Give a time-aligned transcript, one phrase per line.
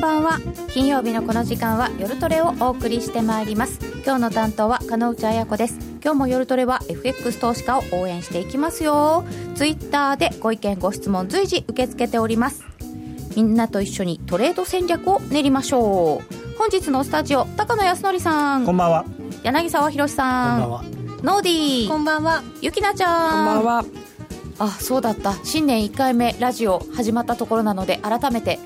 [0.00, 0.38] んばんは。
[0.72, 3.78] 金曜日のこの時間は夜トレをお送りしてまいります。
[4.02, 5.78] 今日の担当は金内彩子です。
[6.02, 9.26] 今日も夜トレは FX 投資家を応援していきますよ。
[9.54, 12.64] ツイッターでご意見ご質問随時受け付けております。
[13.36, 16.56] みんなと一緒にトレード戦略を練りましょう。
[16.56, 18.64] 本日のスタジオ高野康則さん。
[18.64, 19.04] こんばんは。
[19.42, 20.60] 柳沢博さん。
[20.62, 20.84] こんばんは。
[21.22, 21.88] ノーディー。
[21.88, 22.42] こんばんは。
[22.62, 23.56] ゆきなちゃん。
[23.56, 23.84] こんばんは。
[24.60, 25.34] あそうだった。
[25.44, 28.58] 新年1回目ラジオ始まったところなので改めて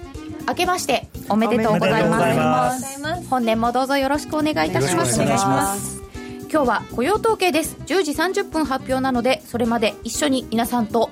[0.47, 3.01] 明けましておめでとうございます。
[3.29, 5.21] 本年もどうぞよろしくお願いいたします。
[5.21, 6.03] お願いします。
[6.51, 7.77] 今日は雇用統計です。
[7.87, 11.11] 10時30分発表なのでそれまで一緒に皆さんと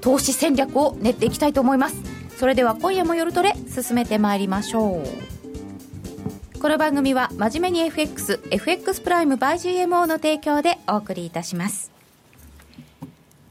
[0.00, 1.96] 投資戦略を練っていきたいと思います。
[2.38, 6.60] それでは今夜も夜トレ進めてまいりましょう。
[6.60, 9.54] この番組は真面目に FXFX プライム by
[9.86, 11.90] GMO の提供でお送りいたします。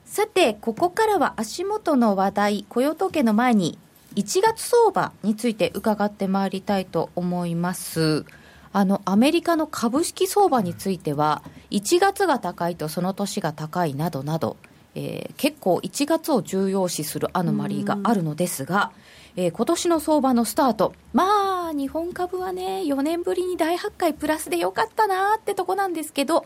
[0.05, 3.79] さてここからは足元の話題雇用統計の前に
[4.15, 8.25] 1月相場について伺ってまいりたいと思います。
[8.73, 14.57] あのアメリカの株式相場については1月が高いとその年が高いなどなど、
[14.95, 18.91] えー、結構1月を重要視するアノマリーがあるのですが、
[19.35, 26.45] えー、今年の相場のスタートまあ日本株はね4年ぶりに大発会プラスでよかったなってとこなんですけど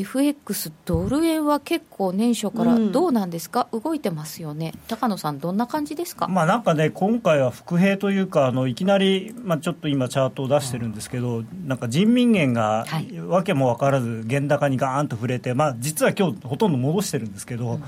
[0.00, 4.74] FX ドル円は結構年初からどうなんですか、うん、動いてますよね。
[4.88, 6.28] 高野さんどんな感じですか？
[6.28, 12.86] まあなんかね今回は伏兵というかあのいきなり、まあ、ちょっと今チャートを出してるんですけど、うん、なんか人民元が
[13.28, 17.84] わけも分からず原高にガーンと触れて、まあ、実は今日ほとんど戻してるんですけど、うん、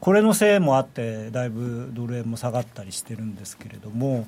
[0.00, 4.26] これのせいもあってだいぶドル円も下がったりしてるんですけれども。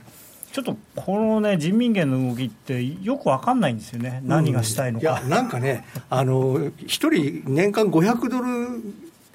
[0.52, 5.20] ちょっとこのね人民元の動きってよく分かんないんですよね、何がしたいのか。
[5.20, 8.82] うん、いやなんかね、あの1人年間500ドル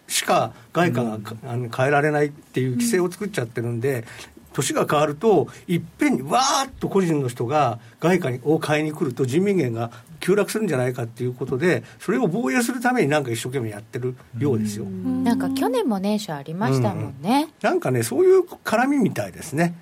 [0.08, 1.18] しか外貨が、う
[1.58, 4.03] ん、変えられないっていう規制を作っちゃってるんで、
[4.53, 14.85] 年が変わると、いっぺんにわーっと個人の人が外貨を買いに来ると、人民元が急落するんじゃないかっていうことで、それを防衛するためになんか一生懸命やってるようですよ。
[14.85, 17.47] なんか去年も年初ありましたもんね。
[17.64, 19.75] うん、なんかね、そういう絡みみたいですね。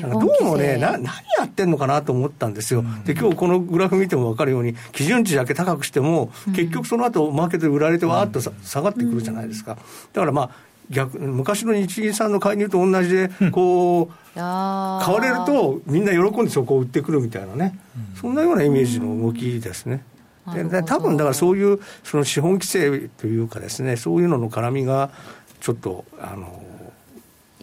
[0.00, 1.04] どうもねな、何
[1.38, 9.76] やってんのかなと思ったんですよ、うん、で今日このグラフ見ても分かるように、基準値だけ高くしても、結局その後マーケットで売られて、わーっと下がってくるじゃないですか。
[10.12, 10.50] だからまあ
[10.90, 17.78] 逆昔の日銀さんの介入と同じで、こう、買われると、みんな喜んでそこを売ってくるみたいなね、
[18.20, 20.04] そんなようなイメージの動きですね。
[20.52, 25.10] で多分だからそういうその資本規制というかですねそういうのの絡みが
[25.60, 26.62] ちょっとあの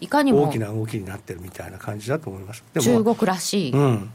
[0.02, 2.64] いかにも大きな動きになってるみたいな感じだと思います。
[2.78, 4.10] 中国らしい、うん、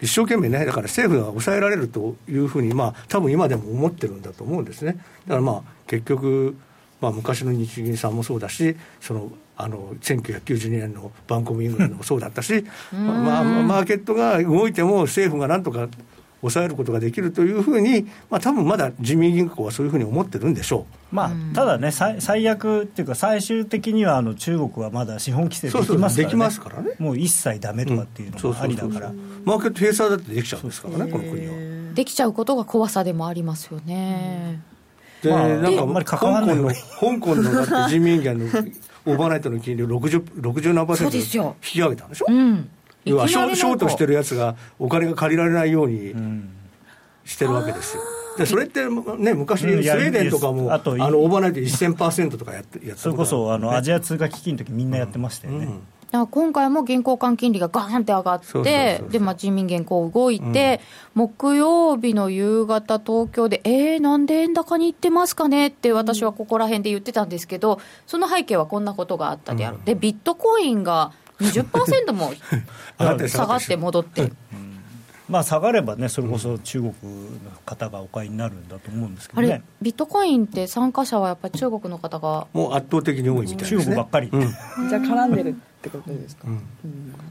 [0.00, 4.92] 一生懸命ねだから政府が抑えられるというふうにまあ多分今でも思ってるんだと思うんですね。
[5.26, 6.56] だからまあ結局
[7.00, 12.64] まあ、昔の日銀さんもそうだしそのあの1992年のバンコムイングランドもそうだったし
[12.94, 15.88] まあ、マーケットが動いても政府がなんとか
[16.42, 26.90] 抑えることができるというふうに、まあ多分まだ人民銀行はそういうふうに思ってるんでしょう、まあ、ただね、最最悪っていうか、最終的にはあの中国はまだ資本規制できますからね、できますからね。
[26.98, 29.12] もう一切だめとかっていうのがありだから、
[29.44, 31.52] マーケット閉鎖だってできちゃうんですからね、この国は。
[31.94, 34.60] できちゃうことが怖さでもありますよね。
[35.22, 36.56] で、まあ、なんかあんまり関わらない。
[36.56, 42.26] 香港のだって人民元のオーバーナイトの金利を60、60何パーセント引き上げたんでしょ？
[42.28, 42.68] うん
[43.04, 46.14] 要はショートしてるやつがお金が借りられないように
[47.24, 48.02] してるわけですよ。
[48.36, 48.84] でそれって
[49.18, 55.66] ね、昔、スウェーデンとかも、あとあのオーバーナイト1000%とかやってやそれこそあの、アジア通貨危機の時みんなやってましたよね。
[55.66, 56.20] うん。
[56.20, 60.80] うん、今回も銀行間金利がガーンって上がって、で、まあ、人民元こう動いて、
[61.14, 72.32] うん、木曜日の夕方、東京で、えー、なんで円高にいってますかねって、私はここら辺で言ってたんですけど、その背景はこんなことがあったである、でビットコインが20%も
[73.28, 74.32] 下がって戻って。
[75.28, 84.40] まあ、下がればね、それこそ中国の方がお買いになるんだと思うんですけどね、ビットコインって参加者はやっぱり中国の方がもう圧倒的に多いみたいですね、中国ばっかり、うん、
[84.90, 86.62] じゃあ、絡んでるってことですか、うん。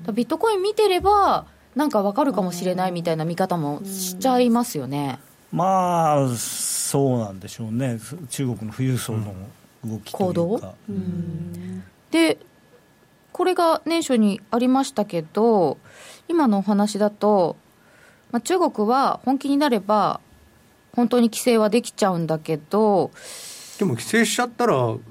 [0.08, 5.20] うん、ビットコイン見てれば、なんか分かるかもしれないみたいな見方もしちゃいますよね。
[5.52, 8.00] まあ、そうなんでしょうね、
[8.30, 9.34] 中国の富裕層の
[9.86, 10.60] 動き行動？
[12.10, 12.38] で
[13.42, 15.80] これが年初にありましたけど、
[16.28, 17.56] 今のお話だと、
[18.30, 20.22] まあ、中国は本気になれば、
[20.96, 23.10] 本当に規制はできちゃうんだけど、
[23.80, 25.02] でも規制しちゃったら、規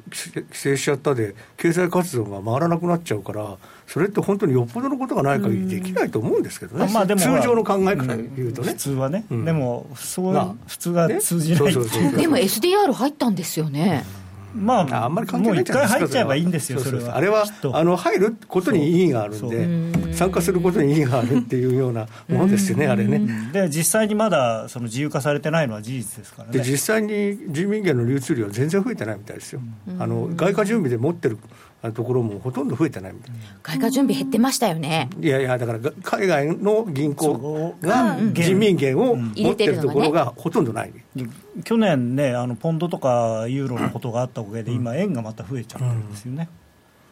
[0.52, 3.56] 制しちゃったで、経済活動が回らなくなっちゃうから、
[3.88, 14.04] それって本当によっぽどのことがない限りできないと思うんですけどね、まあ、でも通常の考えから言うとね、普通はね、うん、でもそう普通が通じない、ね、でも SDR 入ったんですよね。
[14.54, 15.98] まあ、あんまり関係ないじゃないですか。
[16.00, 17.16] もう一回入っちゃえばいいんですよ、それは。
[17.16, 23.20] あれは、あの、入ることに意義があるんで、参加することに意義があるっていうようなものですよね、あれね。
[23.52, 26.58] で実際にまだその自由化されてないのは事実ですからね。
[26.58, 29.60] で実際に人民元の流通量は全然増えてないみたいですよ。
[29.98, 31.38] あの外貨準備で持ってる
[31.92, 33.30] ところもほとんど増えてないみたい。
[33.62, 35.08] 外貨準備減ってましたよね。
[35.18, 40.92] いやいや、だから海外の銀行が人民元を持ってるところがほとんどない。
[41.64, 46.48] 去年ね、あのポンドとかユーロのことがあったおかげで、今、円がまた増えちゃってるんですよね。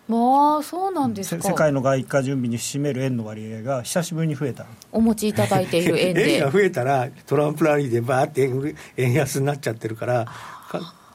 [0.08, 1.42] まあそうなんですか。
[1.48, 4.64] 世界の外貨準備に占める円の割合が久しぶりに増えた。
[4.90, 6.32] お持ちいただいている円で。
[6.36, 8.50] 円が増えたらトランプラリーでバーって
[8.96, 10.26] 円安になっちゃってるから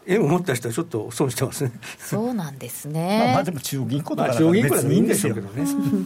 [0.08, 1.72] 円を持った人はちょっと損してますね。
[1.98, 3.20] そうなんですね。
[3.20, 5.66] まあ、まあでも中央銀行だから中央銀行でもいいんですよけどね。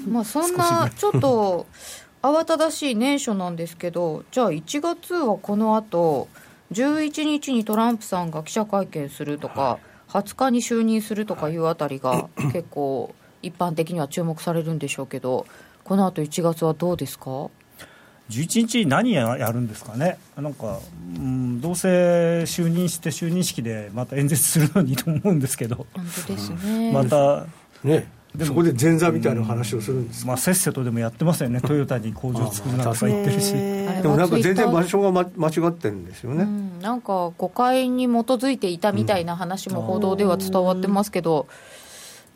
[0.09, 1.65] まあそんなちょっと
[2.21, 6.27] 慌ただしい年初なんですけど、じゃあ1月はこの後
[6.71, 9.79] 11日にトランプさんが記者会見するとか、
[10.09, 15.45] 20日に就任するとかいうあたりが結構一般的には注目されるんでしょうけど、
[15.83, 17.49] この後1月はどうですか？
[18.29, 20.79] 11日、何やるんですかね、なんか、
[21.15, 26.91] うん、どうせ就任して、就任式でまた演説するのにと思うんですけど、本当ですね。
[26.91, 27.45] また、
[27.83, 41.47] ね、でそこで前座みたいな話をするんですまあ、せっせとでもやってますよね、トヨタに工場作るなとか言ってるし、でもなんか全然場所が、ま、間違ってるんですよね、うん、なんか誤解に基づいていたみたいな話も報道では伝わってますけど。
[41.49, 41.76] うん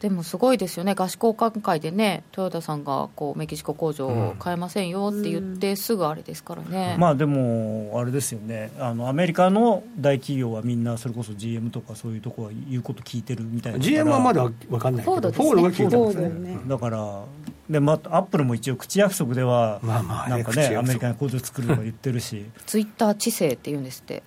[0.01, 8.71] でもすごいですよね、合宿交換会でね、トヨタさんがこうメキシコ工場を変えませんよって言って、すぐあれですからね、うん、まあでも、あれですよね。
[8.79, 16.59] あの、アメリカの大企業はみんな、それこそ GM とかそういうところは言うこと聞いてるみたいな GM はまだ分かんないけど、フォード,、ね、フォードが聞いてますね。
[16.67, 17.23] だから
[17.69, 24.23] でまあ、アップルも一応、口約束では、まあまあ、なんかね、アメリカに工場作るとか言ってるし、ツイッター知性って言うんですって、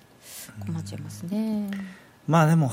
[0.65, 1.69] 困っちゃいますね。
[2.27, 2.71] まあでも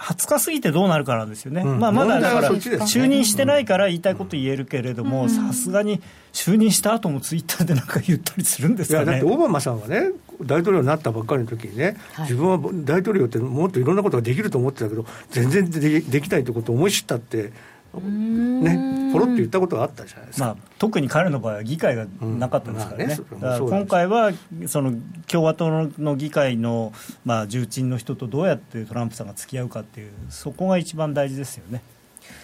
[0.00, 6.00] 20日過ぎてどうなるかなんですよね、うん、まあ、まだだから就任してないから言いたいこと言えるけれども、さすがに
[6.32, 9.06] 就任した後もツイッターでなんか言ったりするんですかね。
[9.06, 10.10] だってオバマさんはね、
[10.42, 17.52] 大統領になったばっかりの時にね、はい、自分は大統領ってもっといろんなことができると思ってたけど、全然でできないってことを思い知ったって。
[17.98, 23.40] ね、ポロって言ったことがあったじゃないですか、まあ、特に彼の場合は議会がなかったですからね、うん。
[23.40, 24.32] まあ、ね今回は
[24.66, 24.94] その
[25.26, 26.92] 共和党の議会の、
[27.24, 31.82] まあ、重鎮の人とどうやってトランプさんが付き合うかっていう、そこが一番大事ですよね。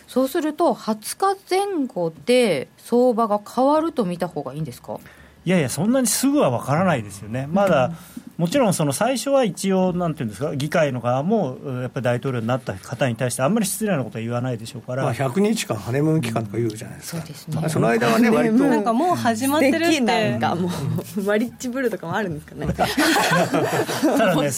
[0.09, 4.99] そうすると、20日前後で相場が変わると見た方がいいんですか？
[5.45, 7.93] いやいや、そんなにすぐは分からないですよね、まだ、
[8.37, 18.57] もちろんその最初は一応、なんていうんですか、議会の側もやっぱり大統領になった方に対して、あんまり失礼なことは言わないでしょうから、まあ、100日間、ハネムーン期間とか言うじゃないですか、そうですね、その間はね、割と。
[18.57, 20.69] なんかもう始まってるって、なんかも。
[21.17, 22.67] う、マリッジブルとかもあるんですかね。
[22.77, 22.85] た
[24.19, 24.51] だね、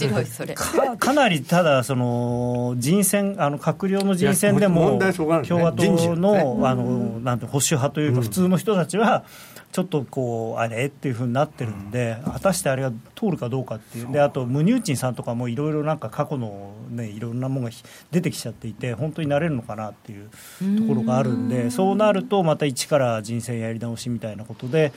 [0.55, 5.31] かかなりただ、その人選、あの閣僚の人選でも、共
[5.63, 9.23] 和党の,、あのなんて保守派というか、普通の人たちは、
[9.71, 10.87] ちょっとこうあれ？
[10.87, 17.73] っていうふうになってるんで、果たしてあれが通るかどうかっていう、であと、ムニューチンさんとかもいろいろなんか過去の、ね、いろんなものが
[18.11, 24.93] 出てきちゃっていて、本当になれるのかなっていうところがあるんで、そうなると、また一から人生やり直しみたいなことで、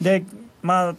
[0.00, 0.24] で
[0.62, 0.94] まあ、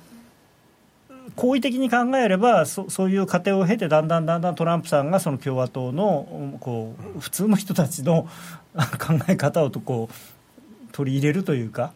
[1.37, 8.27] 好意的に考えればそそういう過程を経てだんだんだんだんトランプさんがその共和党のこう普通の人たちの
[8.99, 10.13] 考え方をとこう
[10.91, 11.93] 取り入れるというか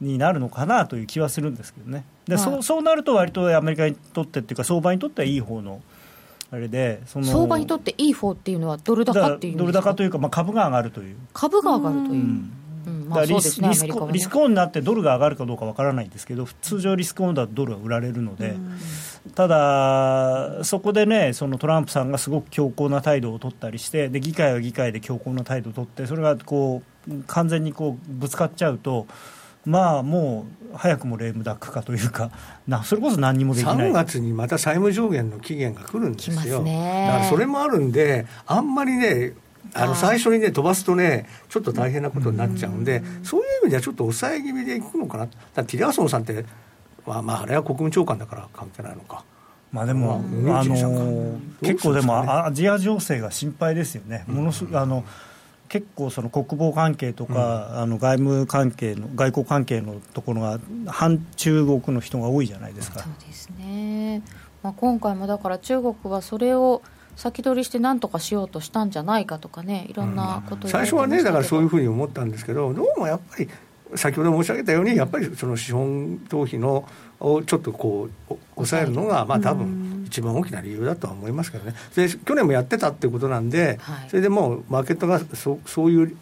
[0.00, 5.80] になるのかなという気はするんですけどね、で、はい、そうそうなると、割とアメリカにとってっていうか、相場にとってはいい方の
[6.50, 11.16] あれで、その相場にとっていい方っていうのは、ドル高っていうドル高というか、まあ、株が上がるという。
[11.32, 12.52] 株が上がるという、うん。
[13.26, 18.56] リスリスリスクオンになってドルが上がるかどうかわからないんですけど通常リスクオンだとドルは売られるので、
[19.34, 29.06] ただ、そこでねそのトランプさんがすごく強硬な態度を取ったりしてで議会は議会で強硬な態度を取ってそれがこう完全にこうぶつかっちゃうと。
[29.68, 32.30] まあもう早くもレームダックかというか、
[32.66, 33.76] なそれこそ何にもできない。
[33.76, 39.34] 3月にまた債務上限の期限が来るんですよ、ね、だからそれもあるんで、あんまりね、
[39.74, 46.46] あの最初にね、飛ばすとね、ちょっと大変なことになっちゃうんで、うん、そういう意味ではちょっと抑え気味でいくのかな、だティラーソンさんって、
[47.06, 49.24] まあ、まあ、あれは国務長官だから関係ないのか。
[49.70, 55.04] まあでも、あの結構でもアジア情勢が心配ですよね、ものすあの
[55.68, 63.00] 結構その国防関係とか、うん、あの外務関係の外交関係のところが反中国の人が多いじゃないですか。
[63.00, 64.22] そうですね。
[64.62, 66.82] まあ今回もだから中国はそれを
[67.16, 73.48] 先取りして何とかしようとしたんじゃないかとかね、いろんなこと、うん、最初はねだからそういうふうに思ったんですけど、どうもやっぱり
[73.94, 76.86] 先ほど申し上げたようにやっぱりその資本投資の
[77.20, 81.74] をちょっとこう抑えるのがまあ多分一番大きな理由だとは思いますけどね。
[81.94, 83.78] で去年もやってたっていうことなんで、
[84.08, 86.16] それでもうマーケットがそそういう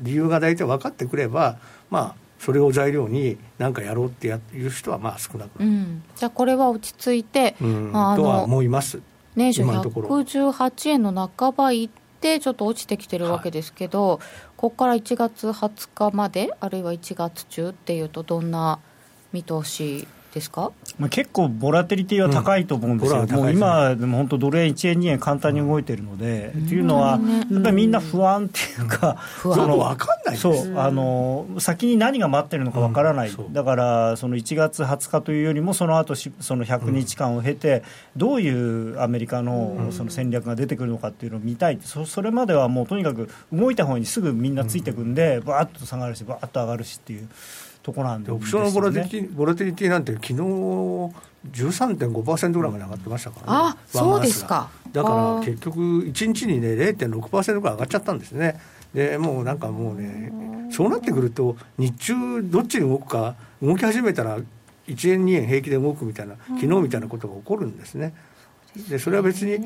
[0.00, 1.58] 理由が大体分かってくれば
[1.90, 9.00] まあそれを材料に何かやろうってやいう人はまあ少なくない、うん、じゃあこれは落ち着いて、うん、あとは思います。
[9.36, 11.90] 年初118円の半ばいっ
[12.20, 14.20] てちょっと落ちてきてるわけですけど、はい、
[14.62, 18.78] ここから1月20日まであるいは1月中っていうとどんな
[19.32, 27.20] 見通しですか、まあ、結構、ボラテリティは高いと思うんですよ、うん、もう今、でも本当、ドル円1円、2円、簡単に動いてるので、うん、っていうのは、
[27.50, 37.82] やっぱりみんな不安っていうか、その分かんないそうあの先に何が待ってるのか分からない、うん、だからその1月20日というよりも、その後その100日間を経て、
[38.16, 47.28] どういうアメリカのその戦略が出てくるのかっていうのを見たい、そそれまではもうとにかく動いた方にすぐみんなついてくんで、ばーっと下がるし、ばーっと上がるしっていう。
[47.82, 54.70] とこなんで、ね、オプションのボラテリティボラテリティなんて昨日13.5%ぐらいまで上がってましたからね、あそうですか。
[54.92, 58.60] だから結局1日にね0.6%ぐらい上がっちゃったんですね。
[58.94, 60.32] でもうなんかもうね
[60.70, 64.38] そうなってくると日中どっちに動くか動き始めたら
[64.86, 68.14] 1円2円平気で動くみたいな昨日みたいなことが起こるんですね、
[68.88, 69.58] でそれは別に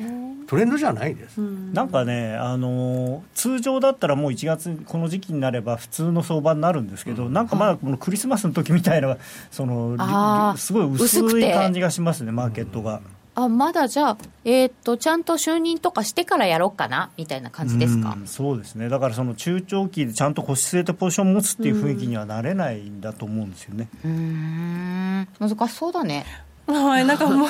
[0.47, 9.17] トレンドじゃないです、なんかね、あの通常だったらもう1月、この時期になれば普通の相場になるんですけど、うん、なんかまだこのクリスマスの時みたいな、
[9.51, 13.01] そのすごい薄い感じがしますね、マーケットが。
[13.39, 23.89] あまだじゃあ、えー、っと、ちゃんと就任とかしてからやろうかなみたいな感じですか、うそうですね、だからその中長期でちゃんと腰据えてポジションを持つっていう雰囲気にはなれないんだと思うんですよね。
[24.03, 25.27] うん。
[25.39, 26.25] 難しそうだね。
[26.67, 27.49] はい、なんかもう、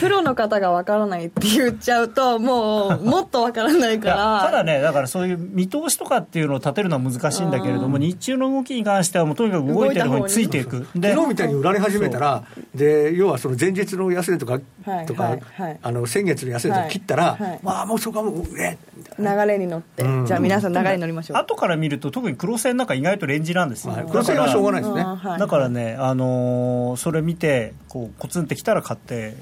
[0.00, 4.40] プロの方がわからないって言っちゃうと、もう、もっとわからないから。
[4.46, 10.86] ただね、だからそういう見通しとかっていうのを立てるのは難しいんだけれども、日中の動きに関しては、もうとにかく動いてる方についていく。
[10.94, 14.60] で昨日みたいに売られ始めたら、で要はその前日の安値とか、
[15.06, 15.36] とか、
[15.82, 18.78] あの先月の安値とか切ったら、まあ、もうそこはもう売れ
[19.18, 21.36] 流れに乗って、じゃあ皆さん流れに乗りましょう。
[21.36, 23.94] 後から見ると、特に黒線なんか意外とレンジなんですよ。
[24.10, 25.04] 黒線はしょうがないですね。
[25.38, 29.34] だからね、あのそれ見て、こう、コツンってきたら買って、て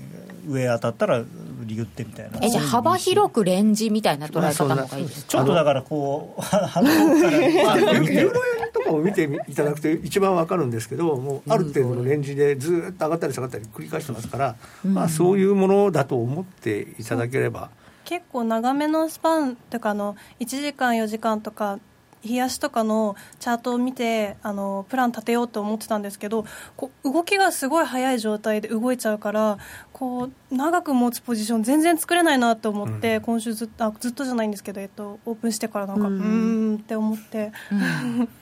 [0.46, 1.24] 上当たったら
[1.64, 2.38] リグってみたいな。
[2.40, 8.14] えじゃあ幅広くレンジみたいな捉え方の方がいいですちょっとだからこう鼻から見て。
[8.14, 17.70] ユーロ円とかを見ていただくと一番わかるんですけどもうある程度のレンジでずっと上がったり下がったり繰り返してますから、まあ、そういうものだと思っていただければ。
[18.04, 21.80] 結構長めのスパンとかの1時間4時間とか
[22.26, 26.44] 冷やしとかのチャートを見てあのプラン立てようと思ってたんですけど
[26.76, 29.58] こう動きがすごい速い状態で動いちゃうから
[29.92, 36.76] こう長く持つポジション全然作れないなと思って、うん、今週ずっとあずっとじゃないんですけど、えっと、オープンしてからなんかうん。
[36.76, 37.52] って思って。
[37.70, 38.28] うん。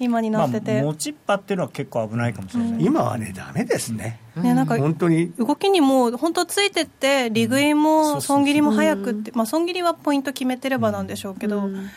[0.00, 5.32] 今になってて、まあ、持ちっぱっていうのは結構危ないかもしれない、うん、今はねだめですね、ねなんか本当に。
[5.32, 11.90] 動きにも本当ついてって利食いも損切りも早くって、まあ、損切りはポイント決めてればなんでしょうけど、うん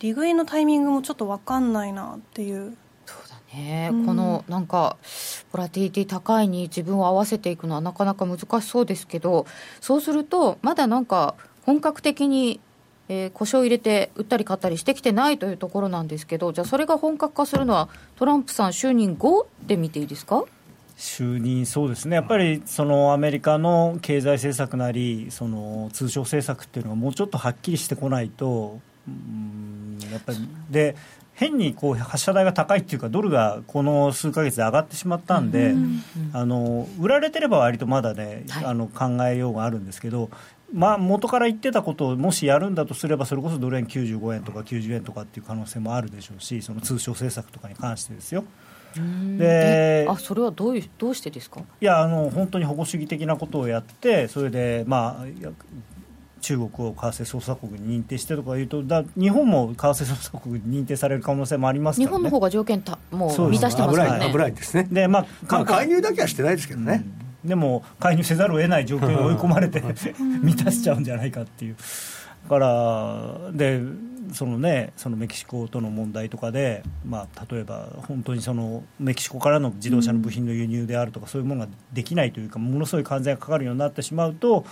[0.00, 2.76] 利食いのタイミングもちょっと分かんないなっていう。
[3.06, 4.96] そうだね、うん、このなんか
[5.52, 9.46] ボラティリティ高いに自分を合わせていくのはなかなか難しそうですけど
[9.80, 11.34] そうするとまだなんか
[11.64, 12.60] 本格的に
[13.06, 20.44] えー、故障入れて売ったり買ったりしてきてないというところなんですけど、じゃあ、それが本格化するのは、トランプさん就任後で見ていいですか？
[20.96, 30.38] 就任、そうですね、やっぱりそのアメリカの経済政策なり、その通商政策っていうのがもうちょっとはっきりしてこないと、うんやっぱり。
[30.70, 30.96] で
[31.36, 35.78] 変にこう発射台が高いっていうかドルがこの数か月で上がってしまったんで、うん。
[35.78, 40.30] うん、あの売られてれば割とまだね、はい、あの考えようがあるんですけど、
[40.72, 48.44] まあ、元から言ってたことをもしやるんだとすればそれこそドル円95円とか90円とかっていう可能性もあるでしょうしその通商政策とかに関してですよ。
[49.38, 51.62] であそれはどういうどうしてですか？
[51.80, 55.24] いやあの本当に保護主義的なことをやってそれで、まあ、
[56.44, 64.30] 中国を為替操作国に認定してとかいうとだ日本も為替操作国に認定される可能性もありますから、ね、日本の方が条件たもう満たしてますからね。
[64.30, 64.86] 危ないですね。
[64.92, 67.02] で、まあ、まあ、介入だけはしてないですけどね、
[67.44, 69.82] うん、でも介入せざるを得ない状況に追い込まれて
[70.42, 71.76] 満たしちゃうんじゃないかっていう。
[72.48, 73.80] からで
[74.32, 84.64] そのねそのメキシコとの問題とかで、まあ、例えば本当にそのメキシコからの自動車の部品の輸入であるとか、そういうものができないというかものすごい関税がかかるようになってしまうと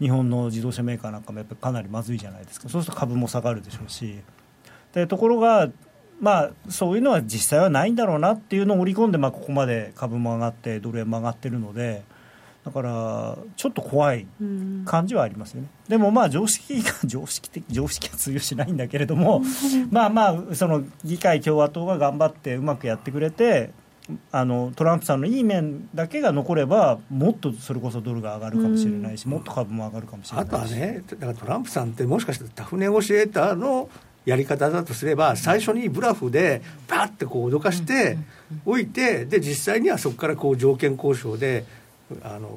[0.00, 2.68] 日本の自動車メーカーなんかもやっぱりかなりまずいじゃないですか。
[2.68, 4.20] そうすると株も下がるでしょうし。
[4.94, 5.68] でところが、
[6.20, 12.02] まあ、そういうのは実際はないんだろうなっていうのを織り込んで、まあ、ここまで株も上がってドル円も上がってるので。
[12.64, 14.26] だからちょっと怖い
[14.84, 19.42] 感じはありますよね、でもまあ常識が 常識的常識は通用しないんだけれども、
[19.90, 23.70] まあまあその議会共和党が頑張ってうまくやってくれて
[24.32, 33.88] あのトランプさんのいい面だけが残ればもっとそれこそドルが上がるかもしれないし、もっと株も上がるかもしれないあとはねだからトランプさんってもしかしてタフネゴシエーターの
[34.26, 38.18] やり方だとすれば、最初にブラフでパッてこう脅かして
[38.66, 41.64] おいて、で実際にはそこからこう条件交渉で、
[42.22, 42.50] あの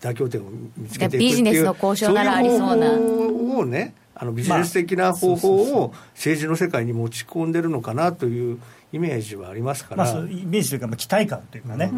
[0.00, 0.44] 妥協点を
[0.76, 2.88] 見つけていくっていうビジネスの交渉ならありそうな。
[2.88, 8.60] そういう方法をね、あのビジネス的な方法を政治の世界に持ち込んでるのかなという
[8.92, 11.92] イメージはありますから、まあ、イメージというか、まあ、期待感というかね、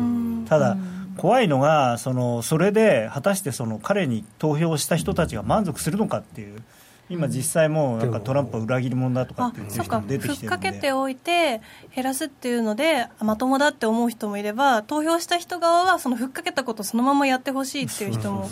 [0.49, 0.76] ただ、
[1.16, 6.62] 怖いのがその、それで果たしてその彼に投票した人たちが満足するのかっていう。
[7.11, 10.47] 今実際もうなんかトランプは裏切り者だとかって言ってる人も出てきてるんで。
[10.47, 11.61] ふっかけておいて
[11.92, 18.49] 減らすっていうのでまともだって思う人もいれば投票した人側はそのふっかけたことをそのままやってほしいっていう人も。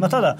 [0.00, 0.38] まあ、ただ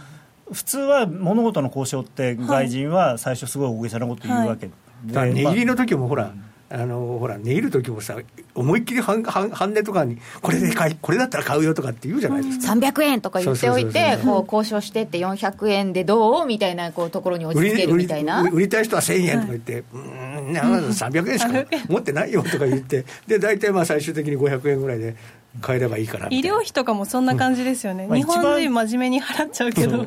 [0.52, 4.72] 普通は物事の交渉って外人は最初すごい大げさなこと言うわけで、
[5.06, 6.32] だから値切りの時もほら、
[6.74, 8.16] あのほら値切る時もさ
[8.54, 18.42] 思いっきり半値とかにこれで買いこれだったら買うよとかって言うじゃないですか、300円とか言っておいてこう交渉してって400円でどうみたいなこうところに落ち着けるみたいな。
[18.50, 25.14] 売りたい人は1000円とか言って、うーん、な300円しか持ってないよとか言って、で大体まあ最終的に500円ぐらいで
[25.60, 30.06] 買えればいいかなみたいな医療費とかもそんな感じですよね、まあ日本人真面目に払っちゃうけど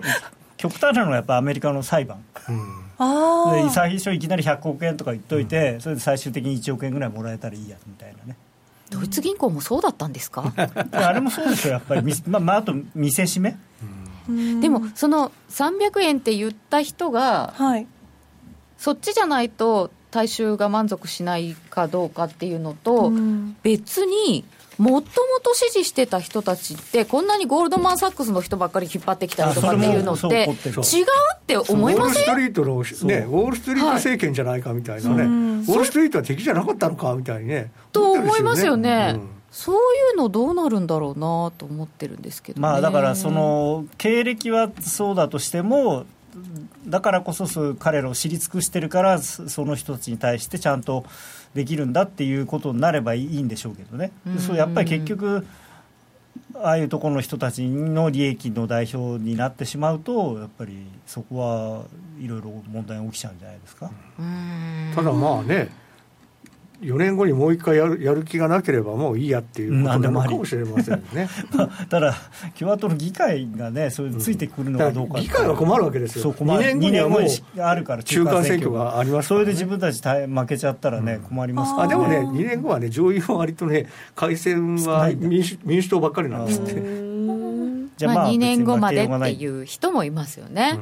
[0.57, 8.37] 極端なのはやっぱアメリカの裁判ああで最初いきなり100億円とか言っといて、それで最終的に1億円ぐらいもらえたらいいやみたいなね。
[8.89, 10.53] ドイツ銀行もそうだったんですか？
[10.91, 12.03] であれもそうですよやっぱり。
[12.03, 13.57] み まあ、まあ、あと見せしめ
[14.61, 17.87] でもその300円って言った人がはい。
[18.77, 23.57] そっちじゃないと大衆が満足しないかどうかっていうのと、うん。
[23.63, 24.45] 別に
[24.77, 32.75] もともと支持してた人たちってこんなにゴールドマン・サックスの人ばっかり引っ張ってきたりとかっていうのって違うって思いウォーませんルストリートの、
[33.09, 39.29] ね、ウォールストリート政権じゃないかみたいなね、ウォールストリートは敵じゃなかったのかみたいにね、と思いますよね、うん。
[39.51, 39.77] そうい
[40.15, 46.05] うのどうなるんだろうなと思ってるんですけど、ね、まあだからその経歴はそうだとしても
[46.87, 51.05] だからこそ彼らを知り尽くしてるからそその人たちに対してちゃんと
[51.53, 54.39] できるんだっていうことになればいいんでしょうけどね、うん。
[54.39, 55.45] そうやっぱり結局
[56.55, 61.83] ああいうところの人たちの利益の代表になってしまうとやっぱりそこは
[62.19, 63.91] いろいろ問題が起きちゃうんじゃないですか。
[64.19, 64.91] うん。
[64.95, 65.69] ただまあね、
[66.81, 71.29] 4年後にもう一回やるやる気がなければもういいやっていうことなのかもしれませんね。
[71.89, 72.15] ただ
[72.57, 76.23] 共和党の議会がねそれについてくるのかどうかって議会は困るわけですよ。
[76.23, 76.61] そう困る。
[76.61, 78.99] 2年後にはもうあるから中間選挙が。
[78.99, 79.45] ありますからね。
[79.45, 86.73] それで自分たち大負けちゃったらね、困りますからあでもね、2年後はね、上院は割とね、改選は民主民主党ばっかりなんですって。
[86.73, 87.37] まあ、
[87.97, 90.77] じゃあまあ2年後までっていう人もいますよね。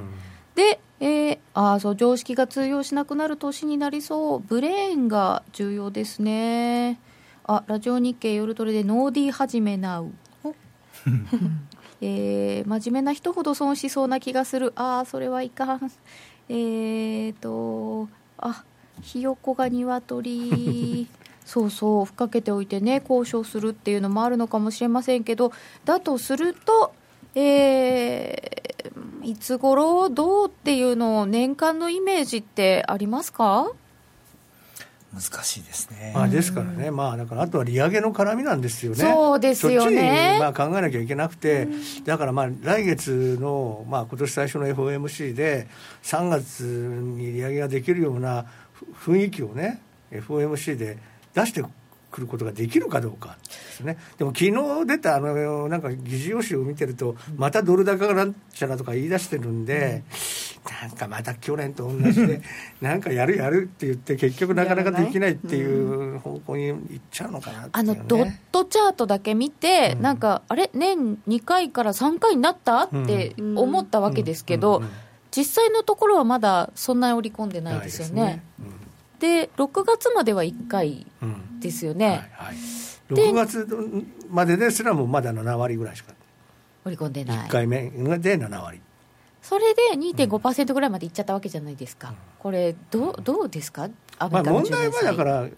[0.55, 4.39] で、えーあーそう常識が通用しなくなる年になりそう。
[4.39, 6.97] ブレーンが重要ですね。
[7.43, 10.11] あラジオ日経夜トレでノーディー始めなう。
[11.99, 14.71] えー真面目な人ほど損しそうな気がする。
[14.77, 15.91] ああそれはいかん。
[16.47, 18.63] えーとあ
[19.01, 21.09] ひよこが鶏
[21.43, 25.51] そうそうふっかけておいてね交渉するっていうのもあるのかもしれませんけど
[25.83, 26.93] だとすると
[27.35, 28.53] えー
[29.23, 33.71] いつ頃どうっていうのを年間のイメージってありますか？
[35.13, 39.79] 難しいですね、まあ、ですからね、まあ、だからあとは利上げの絡みなんですよね、そうですよね。
[39.79, 41.67] そっちにまあ考えなきゃいけなくて、
[42.03, 45.67] だからまあ来月の、まあ今年最初の FOMC で、
[46.01, 50.97] 3月に利上げができるようなふ雰囲気をね、FOMC で
[51.33, 51.63] 出して
[52.13, 60.03] くることができるかどうかですね、でも昨日出たあのなんか議事要旨を見てると、またドル高がなんちゃらとか言い出してるんで、
[60.81, 62.41] なんかまた去年と同じで、
[62.81, 72.83] なんかやるやるって言って、結局なかなかできないっていう方向に行っちゃうのかなっていう、ね、あのドットチャートだけ見て、なんかあれ年2回から3回になった？
[72.83, 74.83] って思ったわけですけど、うん。
[74.83, 74.89] うん。
[74.89, 74.91] うん。
[75.35, 78.43] 実際のところはまだそんなに織り込んでないですよね。
[79.23, 81.29] で6月までは1回うん。
[81.29, 82.55] うんですよね、はいはい、
[83.07, 83.67] 6月
[84.29, 86.13] までですらもまだ7割ぐらいしか。
[86.83, 87.47] 織り込んでない。
[87.47, 88.81] 1回目で7割。
[89.41, 93.89] それで2.5%ぐらいまでいっちゃったわけじゃないですか、これどうどうですか？
[94.19, 95.49] アメまあ、リカの問10年債題はだから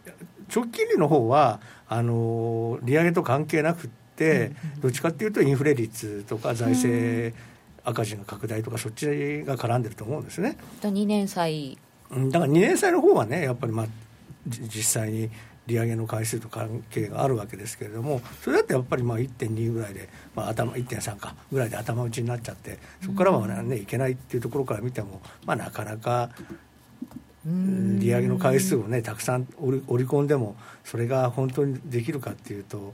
[0.55, 7.35] 直近利の方はあの利上げと関係なくって、どっちかっていうとインフレ率とか財政
[7.83, 9.07] 赤字が拡大とかそっち
[9.43, 10.57] が絡んでると思うんですね。
[10.83, 13.87] 2年債うんだから2年債の方はねやっぱりまあ
[14.47, 15.29] じ実際に
[15.67, 26.29] 利上げの回数と関係があるわけですけれどもそれだってやっぱりまあ1.2ぐらいで、まあ、頭1.3かぐらいで頭打ちになっちゃってそこからはねいけないっていうところから見ても、まあ、なかなか
[27.45, 32.93] 利上げの回数をねたくさん織り織り込んでもそれが本当にできるかっていうと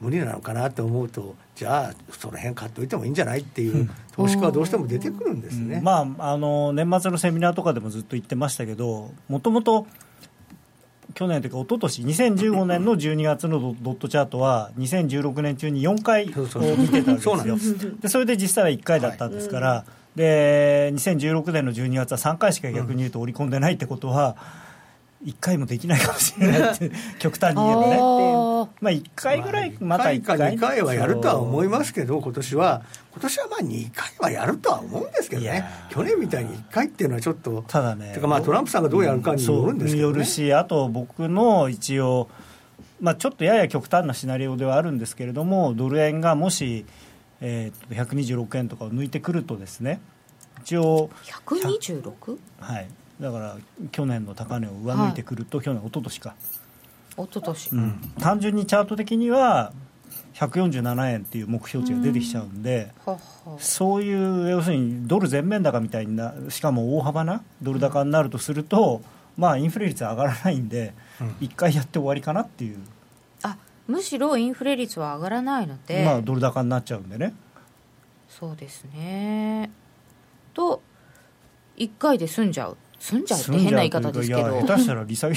[0.00, 9.86] 無理なのかなと思うとじゃあその辺買っておいてもいいんじゃないっていう投資家はどうしても出てくるんですね、うん、まあ、あの年末のセミナーとかでもずっと言ってましたけどもともと
[11.14, 17.90] 去年というか一昨年2015年の12月のドットチャートは2016年中に4回を見てたわけですよ。
[18.00, 19.84] でそれで実際は1回だったんですから、
[20.14, 24.36] で2016年の12月は3回しか逆に言うと織り込んでないってことは、
[25.24, 27.96] 1回もできないかもしれないって 極端に言えばね。
[28.80, 35.64] まあ1回ぐらいまた1回か2回はやるとは思いますけど今年は今年はまあ2回はやるとは思うんですけどね。
[35.90, 42.28] 去年みたいに1回っていうのはちょっとただねてかまあトランプさんがどうやるかによるんですけど、ね、よるしあと僕の一応
[43.00, 46.84] まあ、ちょっとやや極端なシナリオではあるんですけれどもドル円がもし、
[47.40, 50.00] えー、126円とかを抜いてくるとですね
[50.60, 52.38] 一応 126?
[52.60, 52.88] はい
[53.20, 53.56] だから
[53.92, 56.34] 去年の高値を上抜いてくると、はい、去年一昨年か。
[57.16, 59.72] 一昨年、うん、単純にチャート的には
[60.34, 69.02] 147円っていう目標値が出てきちゃうんで、うん、そういう要するにドル全面高みたいなしかも大幅なドル高になるとすると、
[69.36, 72.78] まあインフレ率は上がらないんで、うん、1回やって終わりかなっていう。
[73.42, 76.04] あむしろインフレ率は上がらないので。
[76.04, 77.34] まあドル高になっちゃうんでね。
[78.28, 79.70] そうですね。
[80.54, 80.80] と
[81.76, 84.60] 1回で済んじゃう済んじゃうって変な言い方ですけど。
[84.60, 85.34] 下手したら利下げ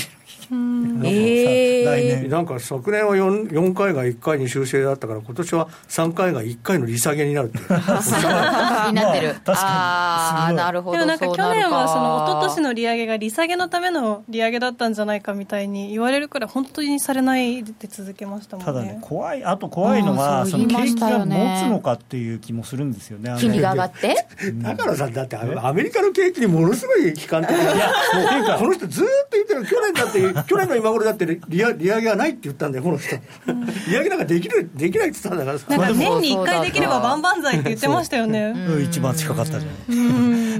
[1.03, 2.29] え来年。
[2.29, 7.65] なんか昨年は 4, 4回が1回に修正だったから今年は3回が1回の利下げになるって に
[8.95, 11.25] なってる、 まあ、ああなるほどでもなんか。
[11.25, 18.71] 去年はその一昨年の利上げが利下げのための利上げだったんじゃないかみたいに言われるくらい本当にされないで続けましたもんね。
[18.71, 24.15] ただね怖いあと怖いのはその景気が持つのかっていう気もするんですよね金利が上がって？
[24.61, 27.87] だからさだってアメリカの景気にものすごい悲観的ないや
[28.49, 33.15] もうこの人ずっと言ってる去年だって 去年の今頃だって利利上げがないって言ったんだよこの人。
[33.87, 35.59] 利上げなんかできるできないって言ったんだから。
[35.59, 38.55] さなんか年に1回できれば万々歳って言ってましたよね。
[38.83, 39.69] 一番近かったじゃ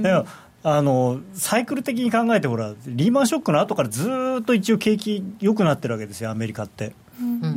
[0.00, 0.24] ない。
[0.66, 4.08] あのサイクル的に考えてほらリーマンショックの後からず
[4.40, 6.94] っと一応景気良くなってるわけですよアメリカって。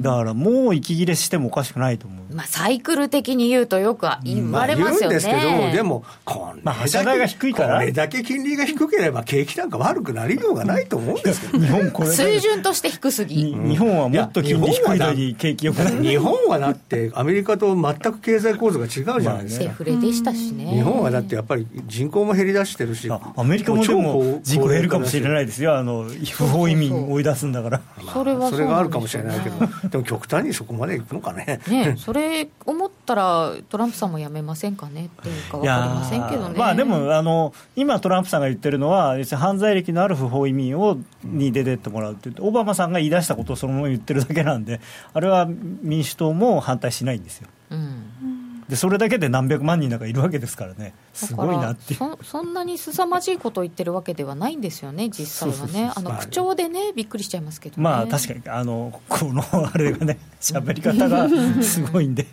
[0.01, 7.79] だからもう息切れしてもおかしくないと思う、まあ、サイクル的に言うとよく言われますよね、まあ、言うんですけどでもこんまあ、発射台が低いから。
[7.79, 20.65] これだけ金利が低ければ景気なんか悪くなりようがないと思うんですけど、日本これ水準として低すぎ、日本はもっと金利低いのに景気よくない日本はだってアメリカと全く経済構造が違うじゃないですか、デフレでしたしね。
[20.65, 23.09] 日本はだってやっぱり人口も減り出してるし。
[23.09, 25.77] アメリカもでも人口減るかもしれないですよ。
[25.77, 29.89] あの不法移民追い出すんだから、まあ、それはそれがあるかもしれないけど。
[29.89, 31.59] でも極端にそこまでいくのかね。
[31.67, 32.26] ねそれ
[32.65, 36.57] 思ったら、トランプさんもやめませんかねっていうか分かりませんけどね。
[36.57, 44.79] まあ、でもあの、今、トランプさんが言ってるのは、犯罪歴のある不法移民をに出てってもらうってって、オバマさんが言い出したことをそのまま言ってるだけなんで、
[45.13, 45.47] あれは
[45.81, 47.47] 民主党も反対しないんですよ。
[47.71, 48.36] うん
[48.69, 61.29] でそれだけで何百万人なんかいるわけですからね、すごいなってそそんなに凄まじいことを言ってるわけではないんですよね、実際はね、あの口調でね、びっくりしちゃいますけど、ね、まあ確かにあの、このあれがね、喋り方が
[61.63, 62.27] すごいんで。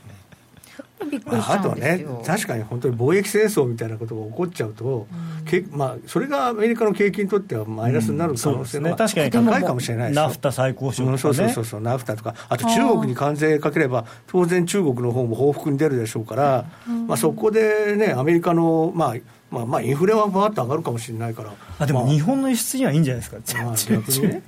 [1.04, 12.34] びっくりしあとはね確かに本当に貿易戦争みたいなことが起こっちゃうと、うん、まあ、それがアメリカの景気にとってはマイナスになる可能性が高いかもしれないですナフタ最高賞とか、ね、そうそうそうナフタとか。
[12.48, 16.66] あと中国に関税かければ当然中国の方も報復に出るでしょうから、
[17.06, 19.14] まあ、そこでねアメリカのまあ
[19.54, 21.52] まあ、まあインフレはばーっと上がるかもしれないから。
[21.78, 23.74] あでも日本の輸出にはいいんじゃないですか、まあ、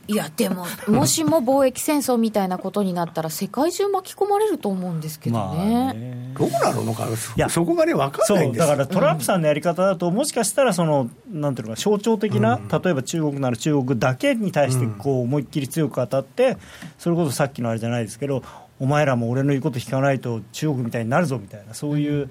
[0.07, 5.75] いやでも もしも貿易戦争みたいなことになったら世界中巻き込まれると思うんですけどね。
[5.75, 8.67] まあね、どうなるのかいやそこがね分かんないんです。
[8.67, 16.57] だからトランプさんのやり方だと、もしかしたらそのなんていうのか象徴的な、うん、例えば中国なら中国だけに対してこう思いっきり強く当たって
[16.99, 18.43] それこそさっきのあれじゃないですけど
[18.79, 22.31] お前らも俺の言うこと聞かないと中国みたいになるぞみたいなそういう、うん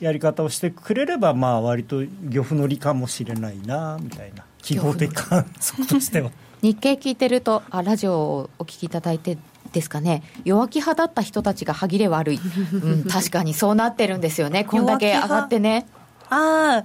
[0.00, 6.30] やり方をしてくれれば、まあ割と漁夫の利かもしれないなみたいな、記号的観測としては。
[6.62, 9.38] 日経聞いてるとあ、ラジオをお聞きいただいて
[9.72, 12.40] ですかね、弱気派だった人たちが歯切れ悪い、
[12.72, 15.86] うん、確かにそうなってるんですよね、こんだけ上がってね。
[16.28, 16.84] あ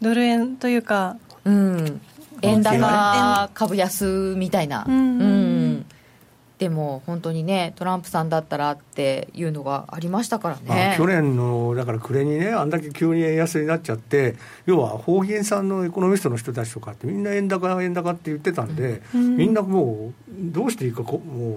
[0.00, 2.00] ドル円というか、うん、
[2.42, 4.84] 円高株安みたいな。
[4.86, 5.43] うん、うん
[6.64, 10.94] でも本当にねトランプさんだったらっていうのがありましたからね。
[10.96, 21.54] 去年のだから暮れにねあんだけ急に円安になっちゃって要は法銀さんのエコノミストの人たちとかってみんな円高円高って言ってたんで、うん、みんなもうどうしていいかこもう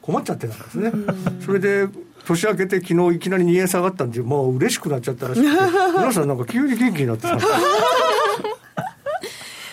[0.00, 1.86] 困っちゃってたんですね、うん、それで
[2.24, 5.50] 年明けて昨日いきなり2円下がったんでもう嬉しくなっちゃったらしくて
[5.98, 7.36] 皆さんなんか急に元気になってた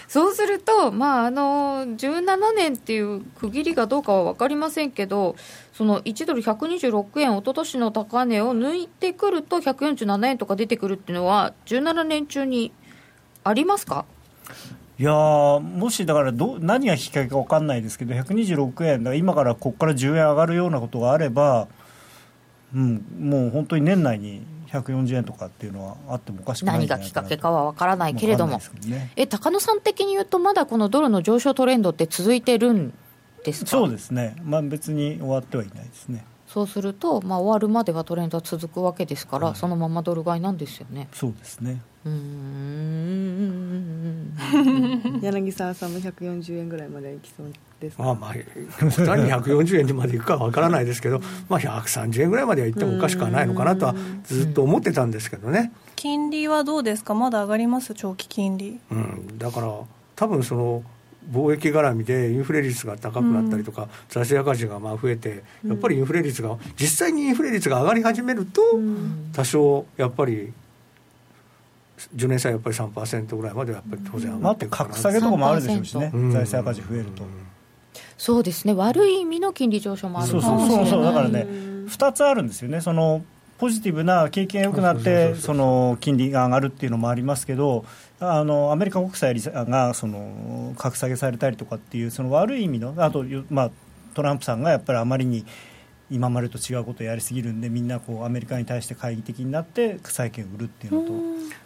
[0.08, 5.36] そうすると、まあ、あの17年っていう区切りがどうかは分かりませんけど、
[5.74, 12.72] その1ドル126円、一昨年の高値を抜いてくると、147円とか出てくるっていうのは、17年中に
[13.44, 14.06] ありますか？
[15.00, 21.68] いやもしだからど何がきっかけか分かんないですけど、126円、だから今からここから10円上がるようなことがあれば、
[22.74, 32.94] うん、もう本当に年内に140円とかっていうのはあってもおかしくない何がきっかけかは分からないけれども、ね、え高野さん的に言うと、まだこのドルの上昇トレンドって続いてるん
[33.44, 33.72] ですか？
[33.72, 36.26] そうですね、まあ、別に終わってはいないですね。
[36.48, 41.10] そうすると、まあ、終わるまではトレンドは続くわけですから、はい、そのままドル買いなんですよね。
[41.14, 41.82] そうですね。
[42.06, 44.34] うん。
[45.22, 55.72] 柳沢さんも140円ぐらいまでいきそうですまあまあ、負担に140円までいくかは分からないですけど、まあ、130円ぐらいまではいってもおかしくはないのかなとはずっと思ってたんですけどね。
[55.96, 58.80] 金利はどうですか、まだ上がります、長期金利。
[58.92, 59.74] うん、だから
[60.16, 60.84] 多分その
[61.32, 68.62] 貿易絡みでインフレ率が高くなったりとか、うん、財政赤字がまあ増えて、やっぱりインフレ率が、実際にインフレ率が上がり始めると、
[69.34, 70.54] 多少やっぱり
[72.16, 77.24] 10年債やっぱり3%ぐらいまでやっぱり当然上がっていくかな、あ、格下げとかもあるでしょうしね、財政赤字増えると。
[78.18, 78.74] そうですね。
[78.74, 81.04] 悪い意味の金利上昇もあるそうそうそうそう。
[81.04, 81.48] だからね
[81.88, 82.82] 2つあるんですよね。
[82.82, 83.24] その
[83.58, 87.86] ポジティブな景気が良くなってその金利が上がるっていうのもありますけど
[88.20, 93.72] あのアメリカ国債がその格下げされたりとかっていうその悪い意味のあと、まあ、
[94.14, 95.46] トランプさんがやっぱりあまりに
[96.10, 101.14] 今までと違うことをやりすぎるんでみんなこうアメリカに対して懐疑的になって債券を売るっていうのと。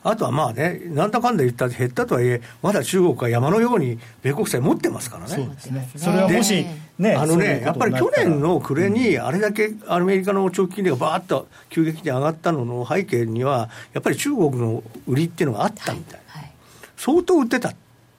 [0.03, 5.29] あとはまあねなんだかんだ言った減ったとはいえまだ中国は山のように米国債持ってますからね。
[5.29, 5.89] そうですね。
[5.95, 6.65] それはもし
[6.97, 16.43] ねあのねやっぱり去年の暮れにあれだけアメリカの長期金利がばーっと急激に上がったのの背景にはやっぱり中国の売りっていうのがあったみたい、はい。
[16.43, 16.51] はい、
[16.97, 17.73] 相当売ってた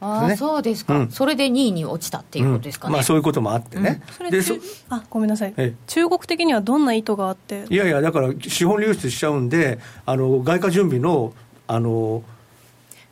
[0.05, 4.41] あね、そうですか、うん、それで2位に落ちたっていうことですかね、うん、まあ、そういうこともあってね、うん、で
[4.89, 5.55] あごめんなさい、
[5.87, 7.67] 中国的にはどんな意図があって？
[7.71, 11.33] いやいや、だから資本流出しちゃうんで、あの外貨準備の
[11.69, 12.25] あの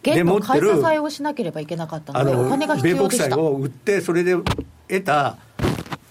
[0.03, 3.25] 現の買い支えをしなければいけなかったので、お金が必要でした。
[3.25, 4.35] 米国債を売って、それで
[4.89, 5.37] 得た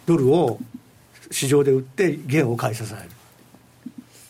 [0.05, 0.59] ドルを
[1.31, 3.09] 市場で売って、元を買い支える。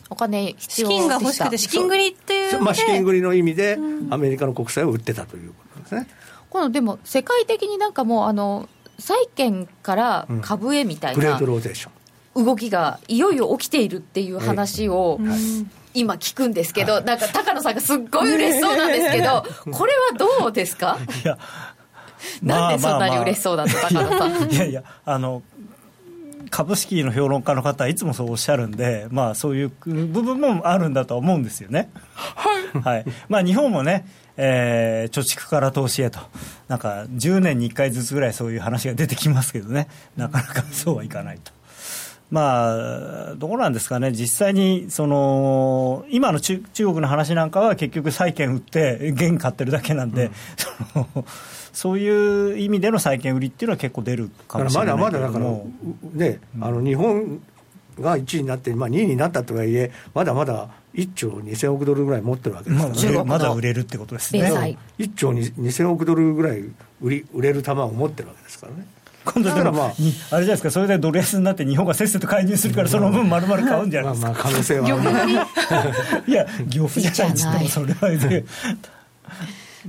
[0.09, 3.77] お金資金が欲しくて、資金繰りっていう、まあ、資金繰りの意味で、
[4.09, 6.07] アメリカの国債を売ってたということですね。
[6.49, 11.39] このでも世界的になんかもうあの債券から株へみたいな
[12.35, 15.19] 動きがいよいよ起きているっていう話を
[15.93, 20.97] 今聞くんですけど、なんか高野さんがすっごい嬉しそうなんですけど、 これはどうですか？
[21.23, 21.37] いや。
[22.43, 24.51] なんでそんなに嬉しそうだった、高野さん。
[24.51, 25.41] いやいやあの
[26.49, 31.89] 株式の評論家の方はいつもそうおっしゃるんで、まあ、そういう部分もあるんだと思うんですよね。
[32.83, 34.07] はい、まあ、日本もね
[34.41, 36.19] えー、貯蓄から投資へと、
[36.69, 41.51] なんか10年に1回ずつぐらいそういう話が出てきますけどね、なかなかそうはいかないと。
[42.31, 51.25] まあ、どうなんですかね、実際にその今の中中国の話なんかは結局、債券売って、元買ってるだけなんで、うん、その
[51.73, 55.51] そういう意味での債券売りっていうのは結構出るかもしれないまだまだだから、
[56.13, 57.41] ね、あの日本
[58.01, 64.77] が1位になって、まあ、2位になったとはいえ、まだまだ1兆2000億ドルぐらい持ってるわけですから、ね、まだ売れるってことですね。
[64.97, 66.63] 1兆2000億ドルぐらい
[67.01, 68.85] 売り売れる玉を持ってるわけですからね。
[69.25, 74.31] 今度でも、まあ、あれじゃないですか、それでドル安になって、日本がせっせと介入するから、その分、まるまる買うんじゃないですか。
[74.31, 74.87] まあ、可能性は
[76.25, 78.45] いや、漁夫じゃないですか、それは、ね、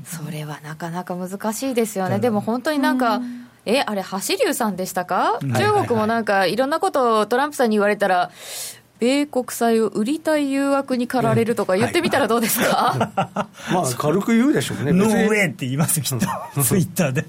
[0.05, 3.23] それはなかなか難しいですよね、でも本当になんか、
[3.67, 8.31] え、あれ、橋龍さんでしたか、中国もなんか、いろんなことをトランプさんに言われたら、
[9.01, 13.11] 米国債を売りたい誘惑に駆られるとか言ってみたらどうですか、
[13.73, 14.93] まあ軽く言うでしょうね。
[14.93, 17.25] ノーウェイって言いますきっとツイッターで。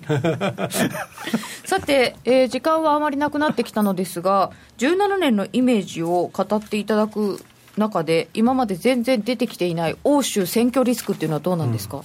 [1.64, 7.42] さて、えー、時間はあまりなくなってきたのですが17年のイメージを語っていただく
[7.78, 12.04] 中で今まで全然出てきていない欧州選挙リスクっていうのはどうなんですか、うん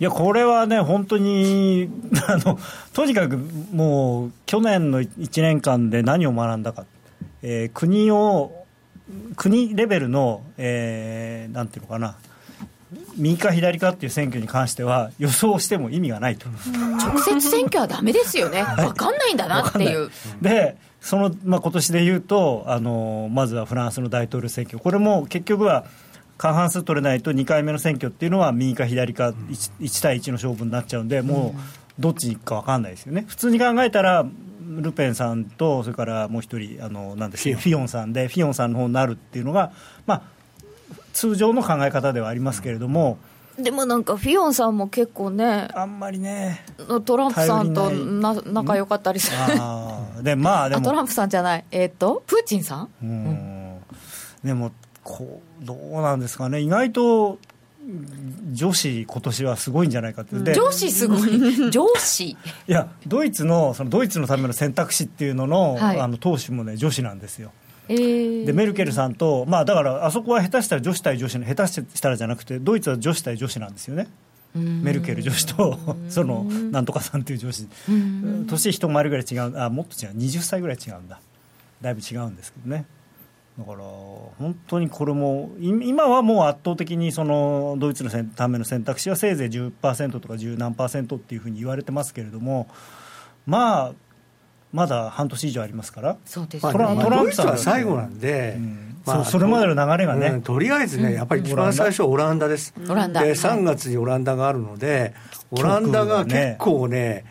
[0.00, 1.90] いや、これはね、本当に
[2.28, 2.58] あの、
[2.92, 3.36] とにかく
[3.72, 6.84] もう、去年の1年間で何を学んだか、
[7.42, 8.58] えー、国を
[9.36, 12.16] 国レベルの、えー、なんていうのかな、
[13.16, 16.48] 右か左かっていう選挙に関しては、予想しても意味がないと。
[16.98, 20.10] 直接選挙はだめですよね、分かんないんだなっていう。
[20.42, 25.84] でその、まあ、今年でいうとあの、まずはフランスの大統領選挙、これも結局は
[26.38, 31.60] 過半数取れないと2回目の選挙っていうのは、右か左か 1, 1対1の勝負になっちゃうんで、もう
[32.00, 33.24] どっちに行くか分かんないですよね。
[33.28, 34.24] 普通に考えたら
[34.66, 37.88] ルペンさんと、それからもう一人、あのなんですフィヨン。
[37.88, 39.72] さんで、フィヨンさんの方になるっていうのが、
[40.06, 40.22] まあ、
[41.12, 43.18] 通常の考え方ではありますけれども、
[43.58, 46.64] でもなんかフィオンさんも結構ねあんまりね
[47.04, 50.22] トランプさんとな仲良かったりする。
[50.22, 51.64] でまあでもあトランプさんじゃない。
[51.72, 52.88] えっ、とプーチンさん？
[53.02, 53.78] うん。
[54.44, 54.70] でも
[55.08, 56.60] こうどうなんですかね。
[56.60, 57.38] 意外と
[58.52, 60.38] 女子今年はすごいんじゃないかって。
[60.38, 61.30] で上司すごい。
[61.72, 65.98] 上司いやドイツのそのドイツのための選択肢っていうのの,、はい。
[65.98, 67.52] あの党首もね女子なんですよ。
[67.88, 74.08] えー、でメルケルさんと、まあ、だからあそこは下手したら女子対女子の下手したらじゃなくてドイツは女子対女子なんですよね。
[74.54, 75.78] メルケル女子と
[76.10, 77.66] そのなんとかさんっていう女子。
[78.46, 80.16] 年一回りぐらい違うあもっと違う。
[80.18, 81.18] 20歳ぐらい違うんだ。
[81.80, 82.84] だいぶ違うんですけどね
[83.58, 92.68] だから本当にこれもい今はもう圧倒的にそのドイツのせんための選択肢はせいぜい10%とか10何パーセントっていうふうに言われてますけれども
[93.46, 93.92] まあ
[94.72, 98.96] まだ半年以上ありますからそうですまあね、トランプさんドイツは最後なんで、うん。
[99.06, 100.26] まあそれまでの流れがね。
[100.26, 103.22] うんとりあえずね、やっぱり一番最初はオランダです、オランダ。
[103.22, 105.14] で3月にオランダがあるので、
[105.50, 107.24] オランダが結構ね、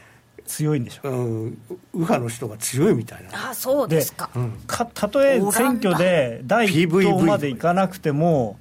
[0.48, 1.10] 強いんでしょ。
[1.10, 1.58] うん、右
[1.94, 4.30] 派の人が強いみたいな、あそうですか。
[4.36, 4.52] うん。
[4.66, 8.58] かたとえ選挙で第一党までいかなくても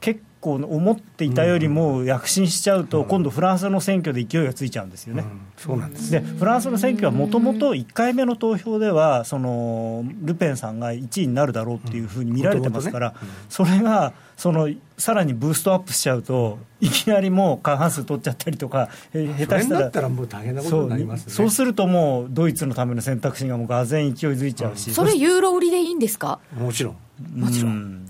[0.00, 6.10] 結構思っていたよりも躍進しちゃうと、今度フランスの選挙で勢いがついちゃうんですよね、うんそうなんです。
[6.10, 13.14] でフランスの選挙はもともと1回目の投票ではそのルペンさんが1位になるだろうっていうふうに見られてますから、
[13.48, 19.90] それがそのさらにブーストアップしちゃうといきなりもう過半数取っちゃったりとかえ下手したら。
[19.90, 21.32] らもう大変なことになりますね。
[21.32, 26.40] そうそうするともうドイツのための選択肢がもうがぜん勢いづいちゃうし、それユーロ売りでいいんですか？
[26.58, 26.96] もちろん。
[27.34, 28.06] もちろん。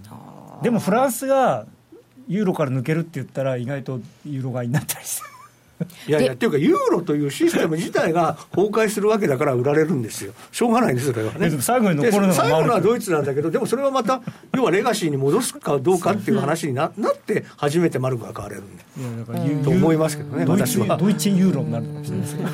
[0.62, 1.66] でもフランスが
[2.26, 5.22] ユーロから抜けるって言ったら意外とユーロ買いになったりして
[6.06, 11.50] いやいや、っていうか、ユーロというシステム自体が崩壊するわけだから売られるんですよ、しょうがないんです、それはね。
[11.60, 14.22] 最後に残るの最後のはドイツなんだけど、でもそれはまた、
[14.54, 18.84] 要はレガシーに戻すかどうかっていう話にななって、初めてマルクが買われるんで。
[19.64, 22.48] と思いますけどね私はドイツユーロになるかもしれないですけど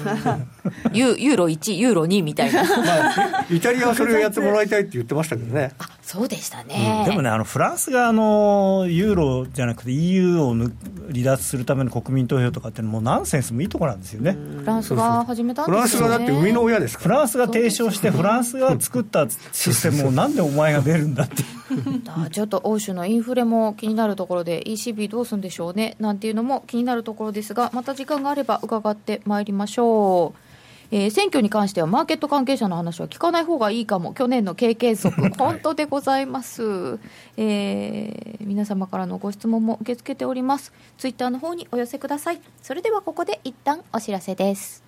[0.92, 5.72] ユユーロ1ユーロ2みたいなまあ、イタリアはそれをやってもらいたいって言ってましたけどね。
[6.10, 10.72] あそうでしたね、でもね、あのフランスがあのユーロじゃなくて EU をぬ
[11.12, 14.32] 離脱するための国民投票とかっていうのもうナンセンスもいいところなんですよね。
[14.32, 17.14] フランスが始めたんフランですよねスがだって生みの親ですから。
[17.16, 22.02] フランスが提唱して、フランスが作ったシステムをなんでお前が出るんだっていう。
[22.08, 30.49] あちょっと欧州のインフレも気になるところで ECB どうするんでしょうねなんていうのも気になるところですがまた時間があれば伺ってまいりましょう。
[30.92, 34.12] えー選挙に関してはマーケット関係者の話は聞かない方がいいかも。
[34.12, 35.30] 去年の経験則。
[35.38, 36.98] 本当でございます、
[37.36, 40.72] えー皆様からのご質問も受け付けております。
[40.98, 42.40] ツイッターの方にお寄せください。
[42.62, 44.82] それではここで一旦お知らせです。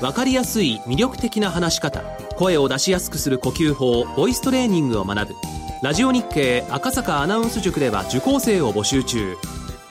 [0.00, 2.02] わかりやすい魅力的な話し方。
[2.36, 5.34] 声を出しやすくする呼吸法ボイストレーニングを学ぶ。
[5.82, 9.36] ラジオ日経赤坂アナウンス塾では受講生を募集中。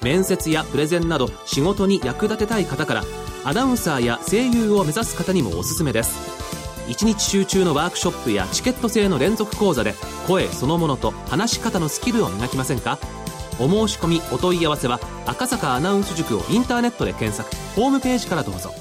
[0.04, 3.04] 面接やプレゼンなど仕事に役立てたい方から
[3.46, 6.18] アナウンサーや声優を目指す方にもおすすめです。
[6.88, 9.96] 1日集中のワークショップやチケット制の連続講座で
[10.28, 13.00] 声そのものと話し方のスキルを磨きませんか？
[13.60, 17.54] お申し込みお問い合わせは赤坂アナウンス塾をインターネットで検索。
[17.76, 18.74] ホームページからどうぞ。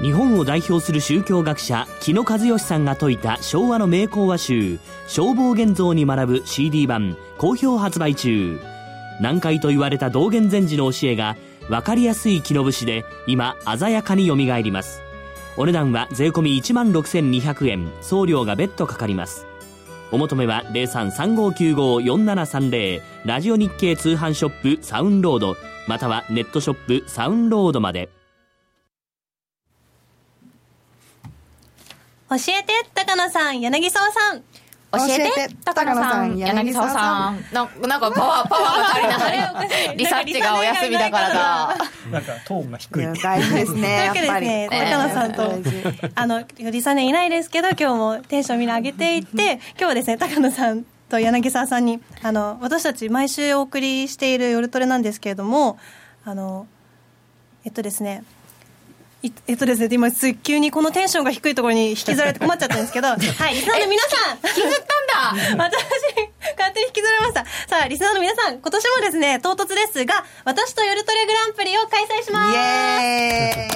[0.00, 4.78] 日本を代表する宗教学者木野和義さんが説いた昭和の名講話集
[5.08, 8.60] 「消防現像に学ぶ CD 版」好評発売中。
[9.20, 11.36] 難解と言われた道元禅師の教えが
[11.68, 15.02] 分かりやすい木の節で今鮮やかによみがえります。
[15.56, 17.92] お値段は税込1万6200円。
[18.00, 19.46] 送料が別途かかります。
[20.10, 25.56] お求めは0335954730ラジオ日経通販ショップサウンロード。
[25.86, 28.08] またはネットショップサウンロードまで。
[32.30, 34.44] 教えて高野さん柳沢さん。
[34.92, 37.44] 教えて高野さん柳沢さん。
[37.52, 37.88] なん。
[37.88, 39.96] なんかパワーパワーが足りない。
[39.96, 41.76] リサッチがお休みだからだ。
[42.10, 43.06] なんかトーンが低い。
[43.22, 44.62] 大事ですねというわけでですね。
[44.62, 44.90] やっぱり。
[44.90, 46.10] 高野さんと。
[46.14, 55.78] あのリサネいないですけど今日もテンションみんな上げていって 今日はですね高野さんと柳沢さんにあの私たち毎週お送りしている夜トレなんですけれども
[56.24, 56.66] あの
[57.64, 58.39] えっとですねい
[59.46, 65.64] えっとですね、今、す急にこのテンションが低いところに引きずられて困っちゃったんですけど、 はい、リスナーの皆さん引きずったんだ。
[65.64, 65.76] 私、
[66.56, 67.44] 勝手に引きずられました。
[67.68, 72.52] さあ、リスナーの皆さん、今年もですね、唐突ですが、私と夜トレグランプリを開催します。
[72.52, 73.68] イエ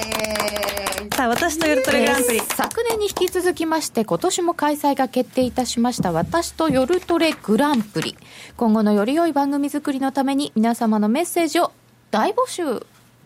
[1.09, 1.15] ーイ。
[1.15, 2.39] さあ、私と夜トレグランプリ。
[2.39, 8.17] 昨年に引き続きまして今年も開催が決定いたしました私と夜トレグランプリ。
[8.57, 11.71] 今後のより良い番組作りのために皆様のメッセージを
[12.09, 12.85] 大募集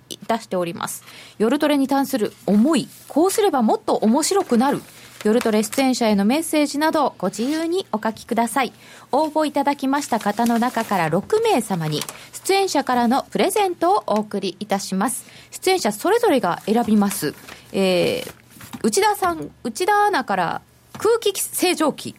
[0.09, 1.03] いたしております
[1.37, 4.81] 夜トレに関する思いこうすればもっと面白くなる
[5.25, 8.71] 夜トレ出演者へのメッセージなどご自由にお書きください。
[9.11, 11.99] 応募いただきました方の中から6名様に
[12.31, 15.25] 出演者からのプレゼントをお送りいたします。
[15.51, 17.35] 出演者それぞれが選びます。
[17.73, 18.33] えー、
[18.81, 20.61] 内田さん、内田アナから
[20.97, 22.15] 空気清浄機。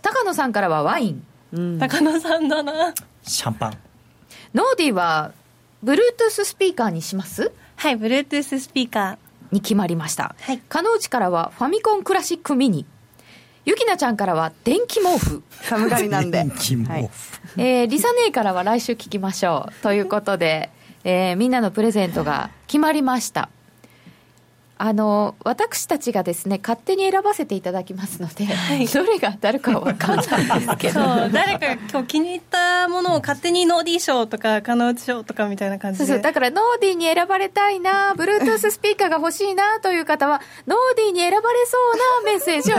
[0.00, 1.78] 高野さんからはワイン。
[1.78, 3.78] 高野さんだなシャンパン
[4.54, 5.32] ノーディは、
[5.84, 7.52] Bluetooth スピーカーにします？
[7.76, 9.18] はい Bluetooth スピーカ
[9.52, 10.34] に決まりました。
[10.40, 12.84] はい加納内からはファミコンクラシックミニ。
[13.64, 15.42] ゆきなちゃんからは電気毛布。
[15.50, 17.10] 寒がりなんで電気毛布はい
[17.56, 19.82] えー、リサ姉からは来週聞きましょう。
[19.82, 20.70] ということで、
[21.04, 23.48] えーみんなのプレゼントが決まりました。
[24.80, 28.46] あの、私たちがですね、勝手に選ばせていただきますので、
[28.94, 30.30] どれが当たるかわかんないで
[30.68, 31.30] すけーど。
[31.30, 41.76] 誰かが今日気に入ったものを勝手にノーディー賞とか金内賞とかみたいな感じでそうそうだからノーディーに選ばれたいな、Bluetooth スピーカーが欲しいなという方は、ノーディーに選ばれそ
[42.22, 42.76] うなメッセージを。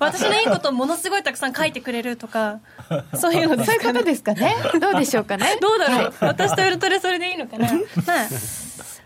[0.00, 2.60] 私のいいことをものすごいたくさん書いてくれるとか
[3.14, 4.56] そういうのでそういうことすかねですかね。
[4.80, 5.58] どうでしょうかね。
[5.60, 7.70] どうだろう、私とウルトラそれでいいのかな
[8.06, 8.28] まあ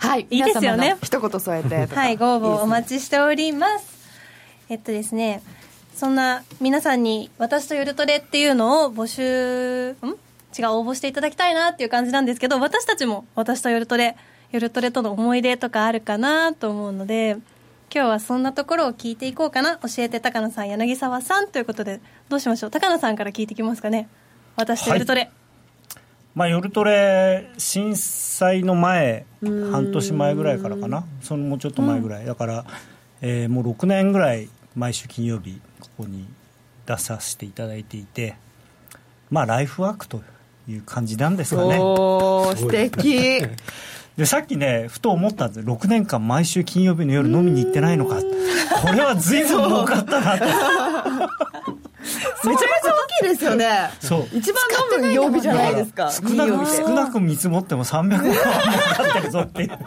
[0.02, 0.26] はい。
[0.30, 3.86] いいですよね一言添えてはい、ご応募お待ちしております。
[4.68, 5.42] えっとですね、
[5.94, 9.94] そんな皆さんに私とゆるトレっていうのを募集、ん？
[10.58, 14.16] 違う、応募していただきたいなっていう感じなんですけど、私たちも私とゆるトレ、
[14.50, 17.36] ゆるトレとの思い出とかあるかなと思うので、
[17.94, 19.76] 今日はそんなところを聞いていこうかな。
[19.76, 22.70] 教えて高野さん、柳沢さんということで、どうしましょう？
[22.70, 24.08] 高野さんから聞いていきますかね。
[24.56, 25.30] 私とゆるトレ。
[26.34, 29.26] まあ、夜トレ震災の前
[29.70, 31.04] 半年前ぐらいからかな。
[31.20, 32.64] そのもうちょっと前ぐらい、だから、
[33.20, 36.26] えーもう6年ぐらい毎週金曜日ここに
[36.86, 38.34] 出させていただいていて
[39.30, 40.22] まあライフワークと
[40.68, 41.78] いう感じなんですかね。
[41.78, 43.46] おー素敵。
[44.16, 48.16] でさっきねふと思ったんです6年間毎週金曜日の夜飲みに行ってないのか。
[48.16, 50.44] これは随分儲かったなと
[52.44, 53.90] めちゃめちゃ大きいですよね。
[54.00, 54.28] そう。
[54.32, 54.62] 一番
[54.94, 56.10] 飲む曜日じゃないですか。
[56.10, 59.78] 少なく少なく見積もっても300万は儲かってるぞっていう。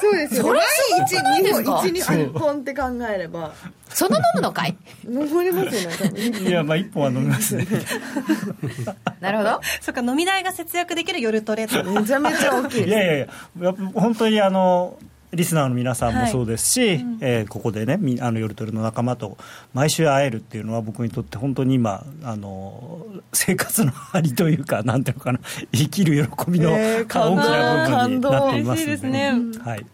[0.00, 0.60] そうですよ毎
[1.06, 2.56] 日2本そう1 2本。
[2.60, 2.82] って考
[3.14, 3.52] えれば。
[3.88, 4.76] その飲むのかい？
[5.04, 6.48] 残りますよね多分。
[6.48, 7.66] いやまあ1本は飲みますね。
[9.20, 9.60] なるほど。
[9.80, 11.82] そっか、飲み代が節約できる夜トレと。
[11.84, 12.88] めちゃめちゃ大きいです。
[12.88, 13.26] いやいやいや
[13.62, 14.96] やっぱ本当にあの
[15.32, 19.38] リスナーの皆さんもそうですし、えーここでねみあの夜トレの仲間と
[19.72, 25.40] 毎週会えるっていうのは僕にとって本当に今あの生活の張りというかなんていうのかな
[25.72, 29.32] 生きる喜びのえー大きな部分になっていますので、感動嬉しいですね。
[29.64, 29.86] はい、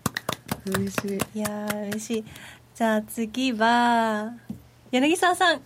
[0.67, 1.39] 嬉しい。
[1.39, 2.25] いやー嬉しい。
[2.75, 4.33] じゃあ次は
[4.91, 5.61] 柳沢さん。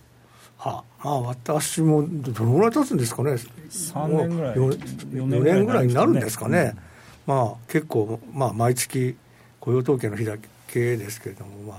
[0.57, 3.31] はあ、まあ私もどどのぐらい経つんですかね。
[3.69, 4.57] 3年ぐらい。
[4.59, 6.75] もうよ4 4年ぐらいになるんですかね、
[7.25, 9.15] まあ結構、まあ、毎月
[9.61, 10.35] 雇用統計の日だ
[10.67, 11.77] けですけれども、まあ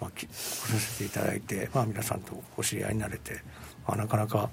[0.00, 3.34] まあ、き来させていただいて、まあ、皆さんとお知り合いになれて、
[3.86, 4.48] まあ、なかなか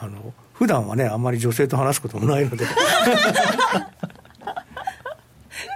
[0.00, 2.64] あの普段はねあんまり女性と話すこともないので。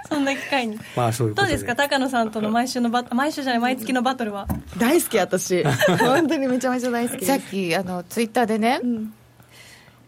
[0.09, 0.79] そんな機会に。
[0.95, 1.75] まあそういうどうですか？
[1.75, 4.47] 高野さんとの毎週のバ毎週じゃない毎月のバトルは？
[4.77, 5.63] 大好き私。
[5.99, 7.25] 本当にめちゃめちゃ大好き。
[7.27, 8.79] さっき、あの、ツイッターでね、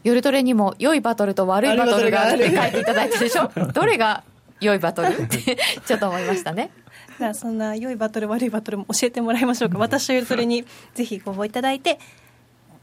[0.03, 3.51] 夜トレにも良いバトルと悪いバトルがあるって書いていただいたでしょ？
[3.73, 4.23] どれが
[4.61, 5.09] 良いバトル？
[5.09, 6.71] っ てちょっと思いましたね。
[7.17, 11.99] じゃあそんな良いバトル悪いバトルも教えてもらいましょうか私とゆるトレにぜひご応募いただいて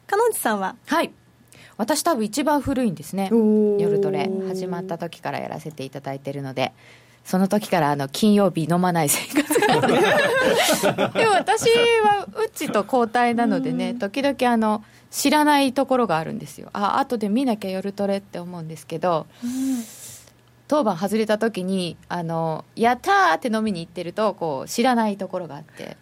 [0.07, 0.77] かのんちさんは？
[0.87, 1.11] はい。
[1.79, 3.29] 私多分一番古いんですね。
[3.31, 6.73] 夜トレ始まった時からやらせていただいてるので、
[7.25, 9.81] その時からあの金曜日飲まない生活が。
[11.13, 11.69] でも私
[12.03, 16.71] はうちと交代なのでね、時々あの、知らないところがあるんですよ。
[16.73, 19.27] あ、後で見なきゃ夜トレって思うんですけど、
[20.69, 25.97] 当番外れた時に、あの、やったーって飲みに行ってると、こう、知らないところがあって、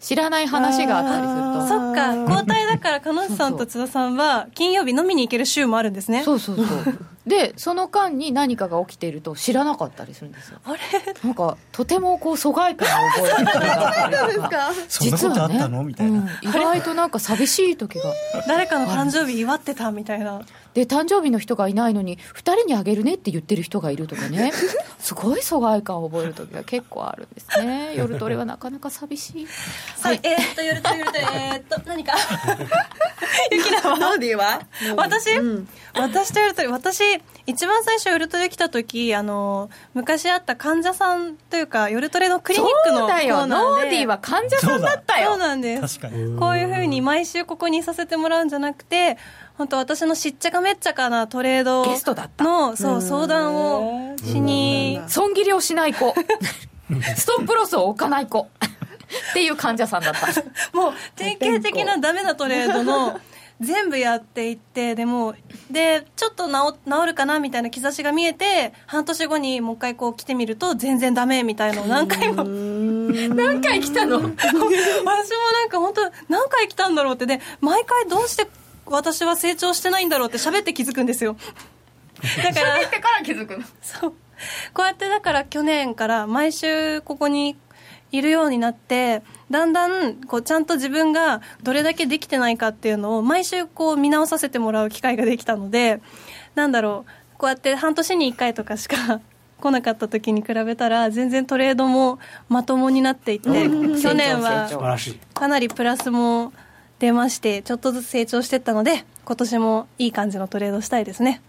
[0.00, 1.66] 知らない話があったりすると。
[1.66, 2.14] そっか。
[2.14, 6.22] 交代だからかのんちさんと津田さんは金曜日飲みに行ける週もあるんですね。
[6.22, 6.66] そうそうそう。
[7.26, 10.58] でその間に何かが起きていると知らなかったりするんですよ。
[10.64, 10.78] あれ？
[11.24, 14.48] なんかとてもこう疎外感を覚える時があったりと か。
[14.88, 15.82] そんなことあったの？
[15.82, 16.28] みたいな、うん。
[16.42, 18.04] 意外となんか寂しい時が
[18.46, 20.42] 誰かの誕生日祝ってたみたいな
[20.76, 24.52] で誕生日の人がいないのに2人にあげるねって言ってる人がいるとかね。
[25.00, 27.94] すごい疎外感を覚える時が結構あるんですね。
[27.96, 29.48] 夜トレはなかなか寂しい。
[30.02, 32.12] はい、えー、っと、ゆるとゆると、 えー、っと、何か？
[33.50, 33.98] ゆきなは？
[33.98, 34.60] ノーディーは
[34.96, 35.68] 私、うん。
[35.94, 37.02] 私とゆるとり、私、
[37.46, 42.98] 一番最初ゆるトレ来た時、あの、昔あった患者さんというか、ゆるトレのクリニックの。
[42.98, 43.46] そうだよ。
[43.46, 45.30] ノーディーは患者さんだったよ。
[45.30, 45.98] そうなんです。
[46.00, 46.38] 確かに。
[46.38, 49.16] こういうふうに毎週ここにいさせてもらうんじゃなくて、
[49.58, 52.44] 本当私のしっちゃかめっちゃかなトレードゲストだった。
[52.44, 56.14] の、そう、相談をしに、損切りをしない子。
[57.16, 58.48] ストップロスを置かない子。
[59.30, 60.26] っていう患者さんだった。
[60.76, 63.20] もう典型的なダメなトレードの
[63.60, 65.34] 全部やっていってでも
[65.70, 66.52] でちょっと治
[66.84, 72.44] 治るかなみたいな兆しが見えて半年後にもう一回こう来てみると全然ダメみたいのを何回も。
[72.44, 74.18] 何回来たの？
[74.18, 74.32] 私も
[75.04, 77.24] なんか本当何回来たんだろうって。
[77.24, 78.46] で毎回どうして
[78.86, 81.36] 私は成長してないんだろうって喋って気づくんですよ。
[82.42, 83.64] だから喋ってから気づくの？
[83.82, 84.14] そう。
[84.74, 87.56] こうやってだから去年から毎週ここに
[88.12, 96.00] いるようになってだんだんこうちゃんと自分がどれだけできてないかっていうのを毎週こう見直させてもらう機会ができたので
[96.54, 97.10] なんだろう。
[97.38, 99.20] こうやって半年に1回とかしか
[99.60, 102.18] 来なかった時に比べたら全然トレードも
[102.48, 104.68] まともになっていて去年は
[105.34, 106.52] かなりプラスも
[106.98, 111.42] 出ましてちょっとずつ成長していったので今年もいい感じのトレードしたいですね。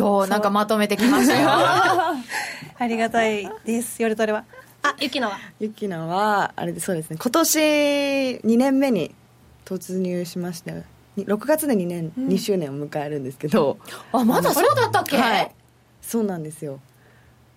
[0.00, 1.48] おなんかまとめてきましたよ。
[2.78, 4.00] ありがたいです。
[4.00, 4.44] 夜トレは。
[4.82, 5.38] あゆきのは？
[5.58, 7.18] ゆきなはあれでそうですね。
[7.20, 9.14] 今年2年目に
[9.64, 10.72] 突入しました
[11.16, 13.78] に6月で2年、2周年を迎えるんですけど。
[14.12, 15.50] あまだそうだったっけ、はい。
[16.00, 16.78] そうなんですよ。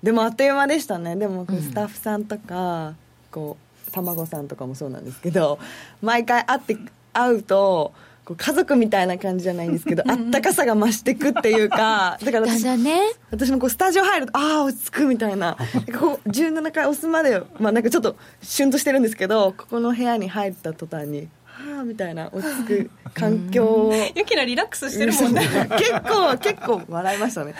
[0.01, 1.15] でもあっという間でしたね。
[1.15, 2.95] でもスタッフさんとか、
[3.29, 3.57] こ
[3.87, 5.59] う卵さんとかもそうなんですけど
[6.01, 6.77] 毎回会って
[7.13, 7.93] 会うと
[8.23, 13.01] こう家族みたいな感じじゃないんですけど あったかさが増してくっていうか だから私だんね。
[13.31, 15.41] 私もこうスタジオ入るとああ落ち着くみたいな。
[15.41, 15.57] な
[15.97, 21.27] こう17回押すまでまあなんかちょっとシュンとしてるんですけどここの部屋に入った途端に
[21.71, 23.93] はあみたいな 落ち着く環境を。
[24.15, 25.41] ゆきのリラックスしてるもんね。
[25.77, 27.53] 結構結構笑いましたね。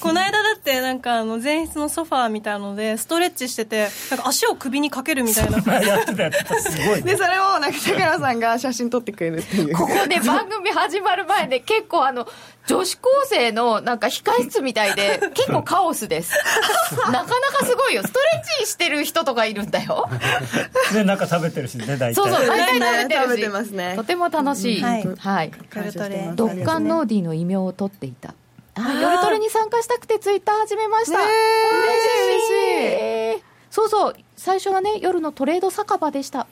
[0.00, 5.58] この間だってなんかあの前室のソファーみたいなのでストレッチしててなんか足を首にかけるみたいな。
[5.80, 7.02] やってたやってたすごいね。
[7.02, 9.76] でそれをなんか高原さんが写真撮ってくれるっていう。
[9.76, 12.26] ここね番組始まる前で結構あの
[12.66, 16.34] 女子高生のなんか控室みたいで 結構カオスです。
[17.12, 18.02] なかなかすごいよ。
[18.02, 20.08] ストレッチしてる人とかいるんだよ。
[20.94, 22.14] ねなんか食べてるしね大体。
[22.14, 23.28] そうそう大体食べてるし。
[23.28, 23.94] 食べてますね。
[23.96, 24.84] とても楽しい、うん。
[24.84, 25.06] はい。
[25.18, 25.50] はい。
[25.50, 26.36] 感謝してます。
[26.36, 28.34] ドッカンノーディーの異名を取っていた。
[28.76, 31.28] あ夜トレに参加したくてツイッター始めました、ね嬉
[32.02, 32.66] しい
[33.32, 33.44] 嬉しい。
[33.70, 34.16] そうそう。
[34.36, 36.46] 最初はね夜のトレード酒場でした。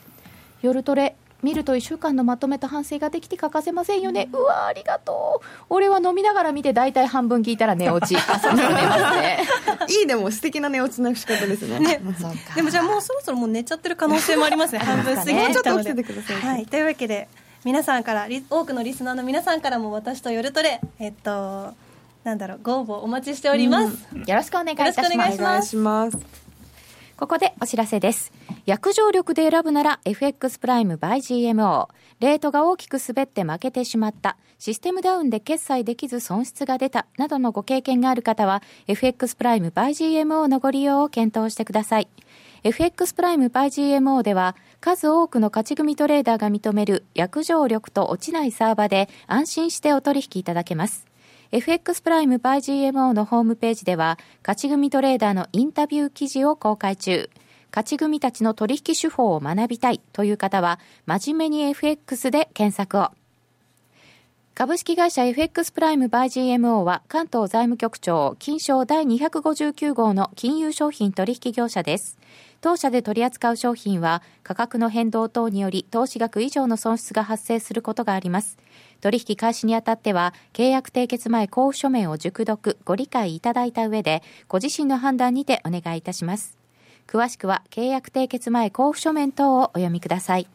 [0.61, 5.45] 夜トレ見ると1週間のまとめた反省ができて欠かせませんよね、うわありがとう。
[5.69, 8.15] 俺は飲みながら見て大体半分聞いたら寝落ち。
[8.17, 9.39] ね。
[9.89, 12.01] いいでも素敵な寝落ちの仕方ですね。
[12.19, 12.55] そうか。
[12.55, 14.79] でもじゃあもうそろそろもう寝ちゃってる可能性もありますね。
[14.79, 16.35] 半分過ぎちょっと起きててください。
[16.37, 17.27] はい、というわけで
[17.65, 21.73] 皆さんからリ多くのリスナーの皆さんからも私と夜トレえっと
[22.23, 26.42] なんだろうご応募お待ちしております、よろしくお願いいたしよろしくお願いいします
[27.17, 28.33] ここでお知らせです。
[28.65, 31.87] 約定力で選ぶなら FX プライム by GMO。
[32.19, 34.37] レートが大きく滑って負けてしまった。
[34.57, 37.05] システムダウンで決済できず損失が出た。
[37.17, 42.07] などのご経験がある方は FX プライム by GMO のご利用を検討してください。
[42.63, 51.12] FX プライム by GMO では数多くの勝ち組トレーダーが認める約定力と落ちないサーバーで安心してお取引いただけます。
[51.53, 57.29] FX プライム by GMO のホームページでは、勝ち組トレーダーのインタビュー記事を公開中。
[57.69, 63.11] 勝ち組たちの取引手法を学びたいという方は、真面目に FX で検索を。
[64.55, 72.17] 株式会社 FX プライムバイ GMO は関東財務局長金賞第259号の金融商品取引業者です。
[72.63, 78.57] 当社で取り扱う商品は価格の変動等により投資額以上の損失が発生することがあります。
[79.01, 86.57] 取引開始にあたっては契約締結前交付書面を熟読ご理解いただいた上でご自身の判断にてお願いいたします。
[87.05, 90.47] 詳しくは契約締結前交付書面等をお読みください。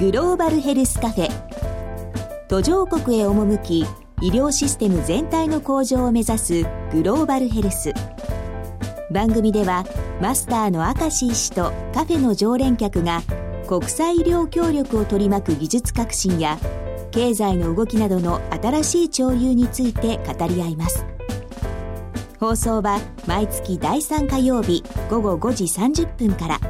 [0.00, 1.30] グローバルヘルスカフェ
[2.48, 3.80] 途上国へ赴き
[4.22, 7.92] 医療システム全体の向上を目指すグローバルヘルス
[9.10, 9.84] 番組では
[10.20, 13.22] マスターの明石医師とカフェの常連客が
[13.68, 16.58] 国際医療協力を取り巻く技術革新や
[17.10, 21.04] 経済の動きなどの新しい潮流について語り合います。
[22.38, 26.60] 放送は毎月第3火曜日午後5時30分から。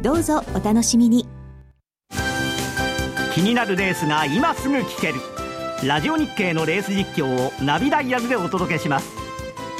[0.00, 1.26] どうぞお楽しみに。
[3.34, 5.14] 気になるレースが今すぐ聞ける。
[5.84, 9.23] ラジオ日経のレース実況をナビダイヤルでお届けします。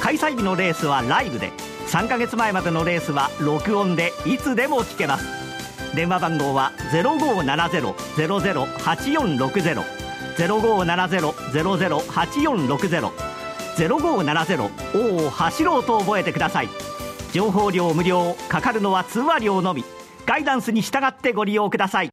[0.01, 1.51] 開催日のレースはライブで
[1.87, 5.25] 3ヶ月前までのレースは録音でいつでも聞けます。
[5.95, 9.83] 電話番号は0570-008460
[10.37, 13.11] 0570-008460
[13.77, 16.69] 0570おお走ろうと覚えてください。
[17.33, 19.83] 情報料無料かかるのは通話料のみ。
[20.25, 22.09] ガイダンスに従ってご利用ください。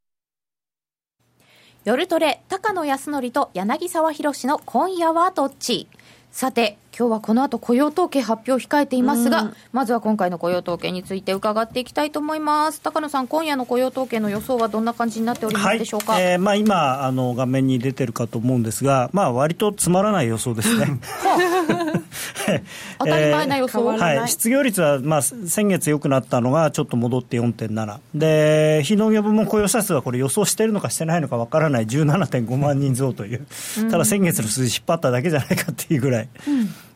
[1.83, 5.87] 夜トレ、高野康則と柳沢博の今夜はどっち？
[6.31, 12.81] さて、今日はこの後雇用統計発表控えていますが、まずは今回の雇用統計について伺っていきたいと思います。
[12.81, 20.99] 高野さん今夜の雇用統計の予想はどんな感じになっておりますでしょうか、はいえーまあ、今あの画面に出てるかと思うんですが、まあ割とつまらない予想ですね。
[22.99, 33.45] 当たり前な予想、えーはい、失業率は、まあ、先月良くなったのがちょっと戻って4.7で非農業部門雇用者数はこれ予想してるのかしてないのかわからない17.5万人増という、
[33.89, 36.29] ただ先月の数字引っ張っただけじゃないかっていうぐらい、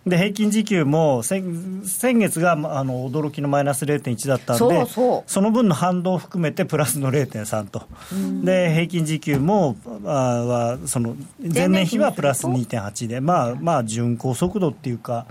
[0.08, 7.84] で平均時給も先先月がまああの驚きのマイナス0.1だったんでその分の反動を含めてプラスの0.3と、
[8.44, 15.26] で平均時給もあはその前年比はプラス2.8で、まあ、まあ巡航速度っていうか、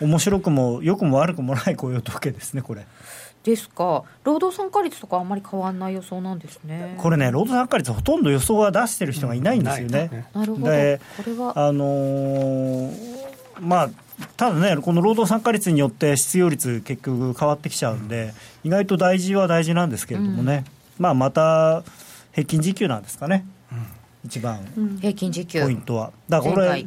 [0.00, 2.86] 面白くも良くも悪くもない雇用統計ですね、これ。
[3.42, 4.04] ですか。
[4.22, 6.94] 労働参加率とかあんまり変わらない予想なんですね。
[6.98, 10.28] これね、労働参加率、ほとんど予想は出してる人がいないんですよね。
[10.34, 10.70] なるほど。
[10.70, 11.52] でこれは。
[11.56, 13.30] あのー
[13.60, 13.90] まあ、
[14.36, 18.32] ただね、この労働参加率によって失業率、結局変わってきちゃうんで、
[18.64, 20.64] 意外と大事は大事なんですけれどもね、
[20.98, 21.82] まあ、また
[22.32, 23.46] 平均時給なんですかね、
[24.24, 24.60] 一番
[25.00, 25.62] 平均時給。
[25.62, 26.12] ポイントは。
[26.28, 26.86] だからこれ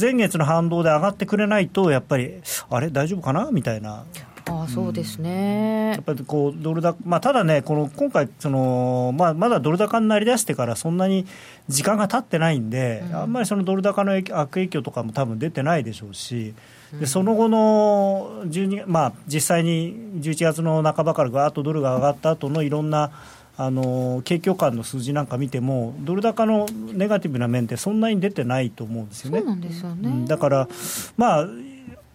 [0.00, 2.34] 前月の反動で上がってくれないと、やっぱり、
[2.70, 3.50] あれ、大丈夫かな？
[3.52, 4.04] みたいな
[4.46, 5.92] ああそうですね。
[5.92, 11.26] やっぱりこうドル高、まあ、ただね、この今回その、まあ、まだドル高になりだしてから、そんなに
[11.68, 16.54] 時間が経ってないんで、あんまりそのドル高の悪影響とかも多分出てないでしょうし、
[16.98, 23.10] でその後の12、まあ、実際に11月の半ばからガーッとドルが上がった後のいろんな
[23.56, 29.40] あの景況感の数字なんか見ても、ドル高のネガティブな面ってそんなに出てないと思うんですよね。
[29.40, 30.26] よね、うん。
[30.26, 30.68] だから、
[31.16, 31.48] まあ、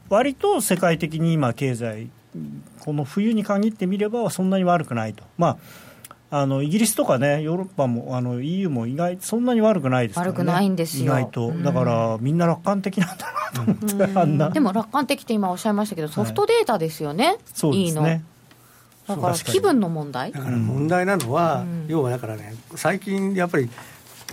[0.09, 2.09] 割と世界的に今、経済、
[2.79, 5.57] この冬に限ってみれば、そんなに悪くないと、ま
[6.31, 11.05] あ、あのイギリスとかね、ヨーロッパもあの EU も意外、そんなに悪くないですからね、悪くないんですよ。
[11.05, 11.63] 意外と、うん。
[11.63, 18.03] だからみんな楽観的なんだなと思って、あんな、でも楽観的って今おっしゃいましたけどソフトデータですよね、そういいの。
[18.03, 18.23] ですね。
[19.07, 20.31] だから気分の問題。
[20.31, 23.67] だから問題なのは、要はだからね、最近やっぱり、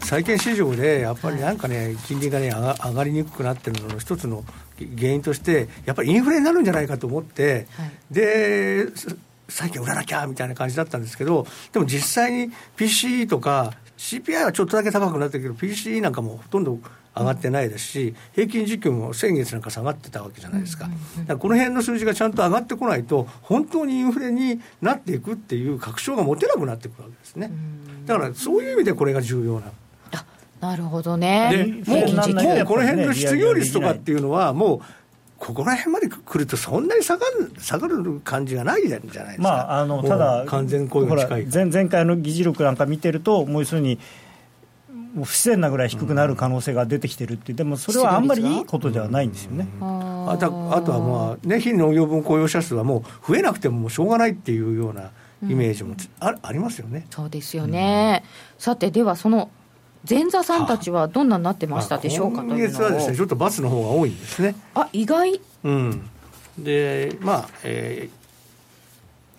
[0.03, 4.44] 債券市場でやっぱりなんかね、金利がね上が上がりにくくなってるのの一つの
[4.78, 7.66] 原因として、やっぱりインフレになるんじゃないかと思って、
[8.11, 8.86] で、
[9.49, 16.78] 債券売らなきゃみたいな感じだったんですけど、でも実際に PCE とか、CPI はちょっとだけ高くなってるけど、PCE なんかもほとんど
[17.16, 20.94] 上がってないですし、平均時給も先月なんか下がってたわけじゃないですか、だか
[21.28, 27.51] らこの辺の数字がちゃんと上がってこないと、本当にインフレになっていくっていう確証が持てなくなってくるわけですね。
[28.05, 29.72] だからそういう意味でこれが重要な。
[30.61, 31.50] なるほどね。
[31.52, 34.80] でもう平均時給もうこの辺の失業率とかっていうのは、もう
[35.38, 41.46] ここら辺まで来ると、そんなに下がる下がる感じがないじゃないですか、まあ、あのただ、完全雇用に近い。
[41.46, 43.98] 前前回の議事録なんか見てると、もう要するに、
[45.14, 49.66] もう不自然なぐらい低くなる可能性が出てきてるっていう、でもそれはあんまりいいことではないんですよね。
[49.80, 55.11] あとあとは、まあね、非農業分雇用者数はもう増えなくてももうしょうがないっていうような
[55.42, 57.07] イメージもつ、あありますよね。
[57.11, 58.24] そうですよね、
[58.59, 59.50] さてではその
[60.09, 64.54] 前座さんたちはどんなになってましたでしょうかと今いうの月はですね、ちをょっとバツの方が多いんですね。
[64.74, 65.40] あ意外？
[65.64, 66.09] うん、
[66.59, 68.09] で、まあ、え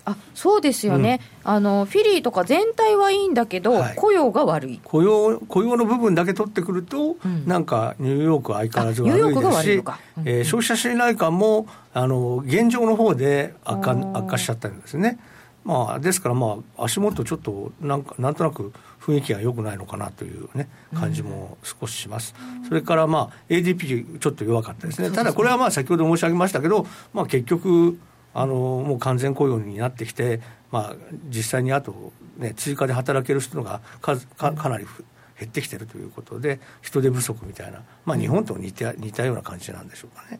[0.05, 3.95] あそうですよね、あのフィリーとか全体はいいんだけど、はい。
[3.95, 4.71] 雇用が悪い。
[4.75, 7.45] ー雇用雇用の部分だけ取ってくると、ん。
[7.45, 9.83] なんかニューヨークは相変わらず悪いですしうん。
[10.25, 15.19] えー消費者信頼感もあの現状の方で悪化悪化しちゃったんですね。
[15.65, 18.71] まあ、ですから、まあ、足元ちょっとなんかなんとなく
[19.07, 22.35] 雰囲気が良くないのかなという、ね、感じも少しします、
[22.67, 27.97] それから、まあ、ADP ちょっと弱かったですね、ただこれはまあ先ほど申し上げましたけど、まあ、結局
[28.33, 30.41] あの、もう完全雇用になってきて、
[30.71, 30.95] まあ、
[31.29, 35.03] 実際にあと、ね、追加で働ける人が数かかなりふ
[35.39, 40.39] 減ってきてるということで、人手不足みたいな、まあ、日本と似て似たような感じなんでしょうかね。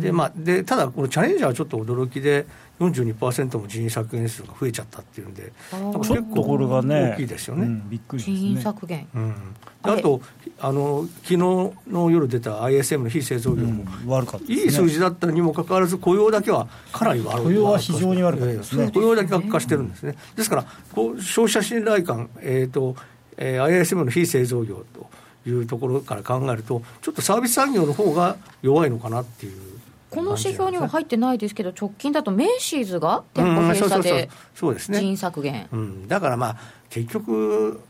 [0.00, 2.46] でまあ、でただ、このチャレンジャーはちょっと驚きで、
[2.80, 7.66] 42%も人員削減数が増えちゃったっていうんで、なんかちょっとこれがね、大きいですよね。
[7.66, 8.62] うんびっくりです人員ね。
[8.62, 9.34] 削減、うん。
[9.84, 10.20] であと
[10.58, 14.54] あの昨日の夜出た ISM の非製造業も、うん悪かったね。
[14.54, 17.44] いい数字だったにもかかわらず雇用だけはかなり悪い。
[17.44, 18.84] 雇用は非常に悪かったですね。
[18.84, 20.16] ええ雇用だけ悪化してるんですね。
[20.34, 22.96] ですからこう消費者信頼感、えーと
[23.42, 25.10] えー ISM の非製造業と
[25.48, 29.60] いうところから考えるとちょっとサービス産業の方が弱いのかなっていう
[30.10, 34.98] この指標には入ってないですけど、直近だとメイシーズが店うん舗閉そうそうそう鎖でそうですね。
[34.98, 36.56] 人員削減、うん、だからまあ
[36.90, 37.80] 結局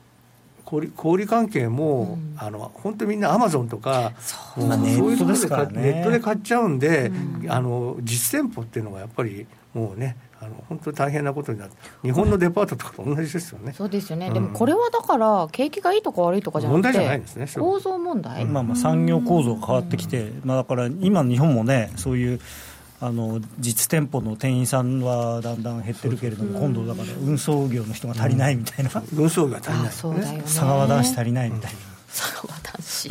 [0.65, 4.13] 小売小売関係も、あの本当にみんなアマゾンとか
[4.57, 4.69] もう。
[4.69, 5.83] まあネットそういうところですからね。
[5.83, 7.11] ネットで買っちゃうんで、
[7.49, 9.45] あの実店舗っていうのがやっぱり
[9.75, 13.73] もうねあの本当に大変なことになって日本のデパートとかと同じですよね。
[13.73, 22.41] そうですよね、うん、でもこれはだから景気がいいとか悪いとかじゃなくて問題じゃないですね構造問題、まあ、まあ産業構造が変わってきて、まあ、だから今日本もねそういう
[23.01, 31.79] あの実店舗の店員さんはだんだん減ってるけれども、今度だから運送業の人が足りないみたいな、運送業が足りない、そうだよね、佐川男子足りないみたいな。
[32.13, 33.09] 佐川男子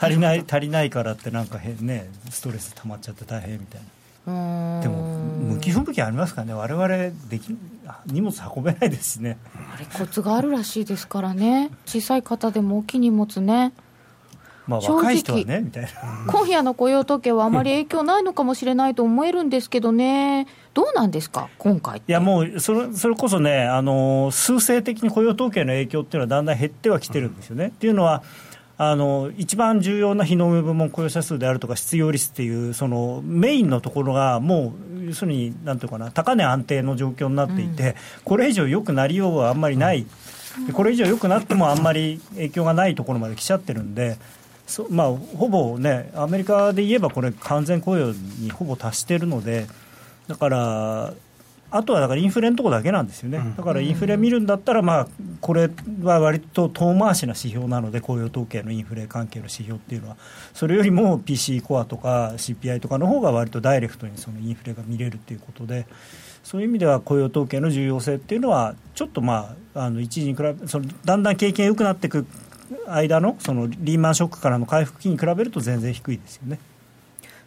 [0.00, 0.44] 足りない。
[0.48, 3.86] 足りないからってなんか変ねストレス溜まっちゃって大変みたいな
[4.24, 5.18] でも
[5.54, 6.54] 向き不向きありますからね？
[6.54, 6.88] 我々
[7.28, 7.56] でき
[8.06, 9.36] 荷物運べないですしね。
[9.74, 11.70] あれコツがあるらしいですからね。
[11.86, 13.72] 小さい方でも大きい荷物ね。
[14.68, 15.90] まあ、若い人はねみたいな。
[16.28, 27.66] 今夜の雇用統計はあまり影響ないのかもしれないと思えるんですけどね、どうなんですか、今回いやもうそれ、それこそねあの、数勢的に雇用統計の影響っていうのはだんだん減ってはきてるんですよね。
[27.66, 28.22] っていうのは、
[28.78, 37.94] あの一番重要な非農業部門雇用者数であるとか失業率っていうそのメインのところがもう要するになんていうかな高値安定の状況になっていて、うん、
[38.24, 40.06] これ以上良くなりようはあんまりない、
[40.66, 44.18] うん、これ以上良くなってもあんまり影響がないところまで来ちゃってるんで。
[44.64, 49.66] そまあ、ほぼね、アメリカで言えばこれ、完全雇用にほぼ達しているので、
[50.28, 51.14] だから、
[51.72, 55.06] あとはだからインフレのところだけなんですよね、だからインフレ見るんだったら、まあ、
[55.40, 55.70] これ
[56.02, 60.16] は割と遠回しな指標なので、雇用統計のインフレ関係の指標っていうのは、
[60.52, 65.86] それよりも PC コアとか CPI とかの方が割とダイレクトにそのインフレが見れるということで、
[66.44, 72.26] そういう意味では雇用統計の重要性っていうのは、ちょっとまあ、あの一時に比べそのだんだん経験良くなっていく
[72.88, 76.58] 間のそのリーマンショックからの回復期に比べると全然低いですよね。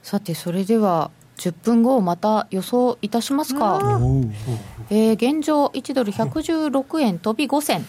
[0.01, 3.99] さてそれでは10分後また予想いたしますか、
[4.89, 7.86] えー、現状1ドル116円飛び5銭。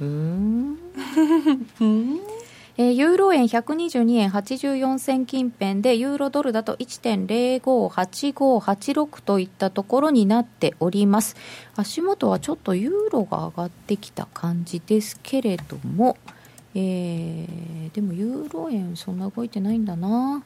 [0.00, 0.78] うん。
[2.78, 11.36] えー、ユーロ円122円84銭近辺でユーロドルだと1.058586といったところになっております。
[11.76, 16.16] 足元はちょっとユーロが上がってきた感じですけれども、
[16.74, 20.42] えー、でもユーロ円そんな動いてないんだな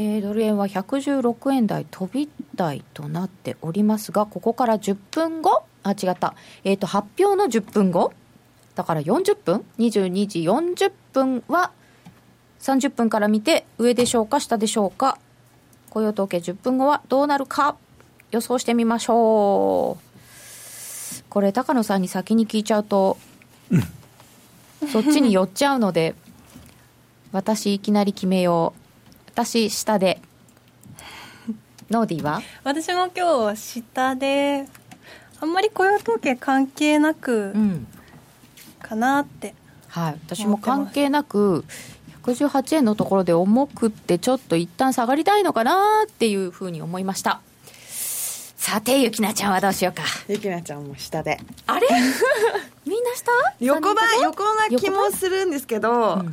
[0.00, 8.12] えー、ドル円は116円台飛び台となっておりますが、ここから10分後、あ、違った、えっ、ー、と、発表の10分後、
[8.76, 11.72] だから40分、22時40分は、
[12.60, 15.18] 30分から見て、上でしょうか、下でしょうか、
[15.90, 17.74] 雇用統計10分後はどうなるか、
[18.30, 21.24] 予想してみましょう。
[21.28, 23.18] これ、高野さんに先に聞いちゃうと、
[24.92, 26.14] そっちに寄っちゃうので、
[27.32, 28.77] 私いきなり決めよう。
[29.44, 30.20] 私下で。
[31.90, 32.42] ノーディーは？
[32.64, 34.66] 私も今日下で
[35.40, 37.54] あんまり雇用統計関係なく
[38.82, 39.54] かなって、
[39.94, 40.18] うん、はい。
[40.26, 41.64] 私も関係なく
[42.24, 47.40] 118円のところで重くってちょっと一旦下がりたいのかなっていうふうに思いました。
[48.56, 50.02] さてゆきなちゃんはどうしようか。
[50.26, 51.38] ゆきなちゃんも下で。
[51.66, 51.86] あれ？
[52.84, 53.30] みんな下？
[53.60, 56.24] 横ば横な気もするんですけど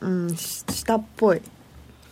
[0.00, 1.42] うん、うん、下っぽい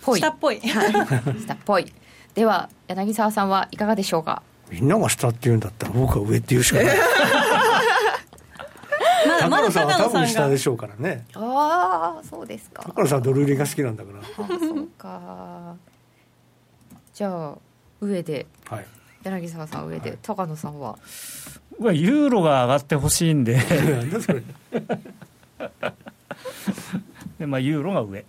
[0.04, 0.60] 下っぽい。
[0.60, 1.92] 下っぽい。
[2.34, 4.42] では柳沢さんはいかがでしょうか？
[4.70, 6.96] みんなが下って言うんだったら僕は上って言うしかない。
[9.40, 11.24] 高野さんは多分下でしょうからね。
[11.34, 12.82] ああそうですか。
[12.86, 14.18] 高野さんはドル売りが好きなんだから。
[14.20, 14.24] あ
[14.58, 15.76] そうか。
[17.14, 17.58] じゃあ
[18.00, 18.86] 上で、はい、
[19.24, 20.98] 柳沢さん上で、はい、高野さんは？
[21.80, 23.60] ユーロが上がってほしいんで。
[27.38, 28.24] でまあユーロが上。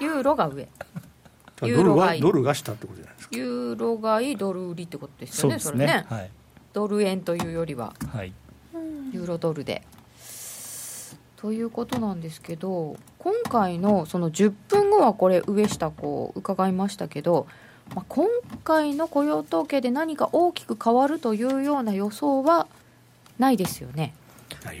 [0.00, 0.68] ユーロが上
[1.60, 3.36] ドルがドルが下ってことじゃないですか。
[3.36, 6.30] ユーロ買いドル売りってことですよねそ、ね、れね、はい、
[6.72, 8.32] ドル円というよりは、はい、
[9.12, 9.82] ユーロドルで。
[11.36, 17.46] ということなんですけど今回のその10分後はこれ上下こう伺いましたけど、
[17.94, 18.26] まあ、今
[18.64, 22.66] 回の雇用統計で何か大きく変わるというような予想は
[23.38, 24.14] ないですよね。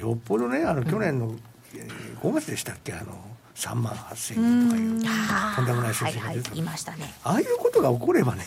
[0.00, 1.34] よっぽどねあの去年の
[2.22, 3.12] 5月でしたっけあの
[3.56, 7.14] 3万8000人とかいうとんでもない数字が出て、はいはい、ましたね。
[7.24, 8.44] ああいうことが起こればね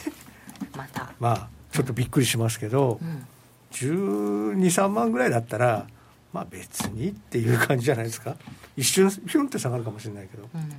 [0.78, 1.12] また。
[1.20, 3.28] まあちょっとびっくりしますけど、うん、
[3.72, 5.88] 1 2 3万ぐらいだったら
[6.32, 8.36] まあ別にっていう感じじゃないですか。
[8.78, 10.72] 一瞬ピュンって下がるかもしれないけど、うん、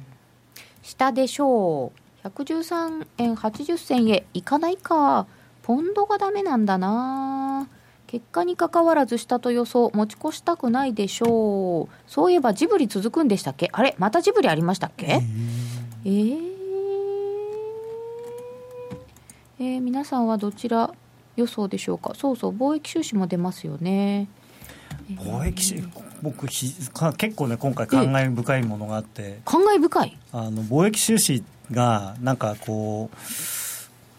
[0.82, 1.92] 下でしょ
[2.24, 2.28] う。
[2.28, 5.26] 113円80銭へいかないか。
[5.62, 7.68] ポンドがダメなんだな
[8.10, 12.10] 結果にかかわらず下と予想持ち越したくないでしょう。
[12.10, 13.68] そういえばジブリ続くんでしたっけ？
[13.70, 13.94] あれ？
[13.98, 15.22] またジブリありましたっけ？
[16.04, 16.38] えー、
[19.60, 20.92] えー、皆さんはどちら
[21.36, 22.14] 予想でしょうか？
[22.16, 24.26] そうそう貿易収支も出ますよね。
[25.10, 25.88] 貿易収
[26.20, 26.74] 僕ひ
[27.16, 29.38] 結構ね今回感慨深いものがあって。
[29.44, 30.18] 感慨深い？
[30.32, 33.16] あの貿易収支がなんかこう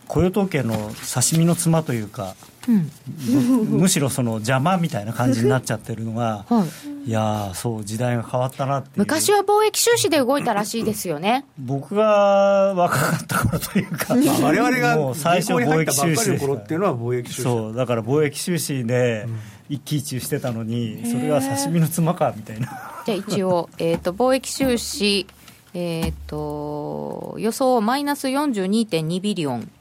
[0.07, 0.75] 雇用統計の
[1.13, 2.35] 刺身の妻というか、
[2.67, 6.65] うん、むしろその邪魔みたいな感じになっちゃってるのが、は
[7.05, 11.45] い、いやそう時代が変わったなって昔は貿易収支で動いたらしいですよね。
[11.57, 17.41] 僕が若かった頃というか 我々がもう最初貿易収支っていうのは貿易収支。
[17.41, 19.27] そうだから貿易収支で
[19.69, 22.67] 一喜一憂してたのにそれが刺身の妻かみたいな。
[23.05, 25.25] じゃあ一応、 えーと、貿易収支
[25.73, 29.71] えーと予想マイナス42.2ビリオン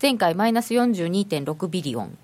[0.00, 2.16] 前回マイナス42.6ビリオン。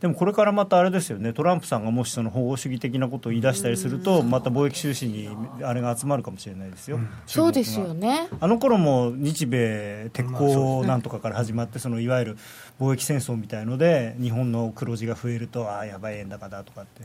[0.00, 5.28] でもこれからまたあれですよね、トランプさんがもしその保護主義的なことを言い出したりすると、また貿易収支に
[5.62, 8.28] あれが集まるかもしれないですよ、うん、そうですよね。
[8.38, 12.38] あの頃も日米鉄鋼なんとかから始まって、そのいわゆる
[12.78, 17.02] 貿易戦争みたいので、日本の黒字が増えると、ああ、やばい円高だとかって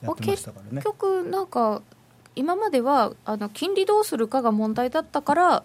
[0.00, 0.70] やってましたからね。
[0.76, 1.82] 結局なんか
[2.36, 5.64] 今まではあの金利どうするかが問題だったから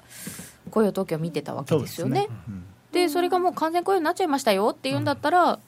[0.72, 2.28] 雇用統計を見てたわけですよね。
[2.47, 2.72] で
[3.10, 5.60] それがもう完全雇用になっちゃいましたよっていうんだったら、うん、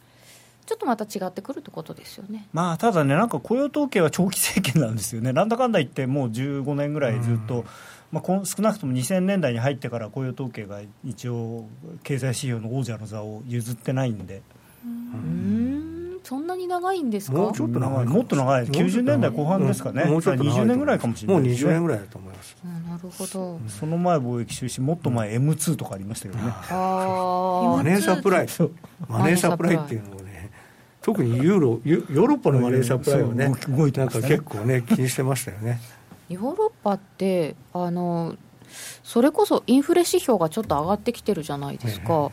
[0.65, 7.65] ちょっとまた違ってくるってことですよね、まあ、ただね、なんか雇用統計は長期政権なんですよね、なんだかんだ言って、もう15年ぐらいずっと、うん、
[8.11, 11.65] まあ、少なくとも2000年代に入ってから雇用統計が一応、
[12.03, 14.41] 経済指標の王者の座を譲ってないんで。
[14.83, 15.94] うん
[16.25, 17.37] そんなに長いんですか？
[17.37, 18.65] もうちょっと長いもっと長い。
[18.65, 23.59] 90年代後半ですかね、もうちょっと20年ぐらいかもしれない、ね、もう20年ぐらいだと思います、なるほど。
[23.69, 28.47] その前貿易収支もっと前 M2 とかありましたけどね、マネーサプライ。
[29.07, 30.51] マネーサプライっていうのをね
[31.01, 35.79] 特にユーロヨーロッパのマネーサプライはね動いてなんか結構ね気にしてましたよね。
[36.27, 38.35] ヨーロッパってあの
[39.03, 42.31] それこそインフレ指標がちょっと上がってきてるじゃないですか、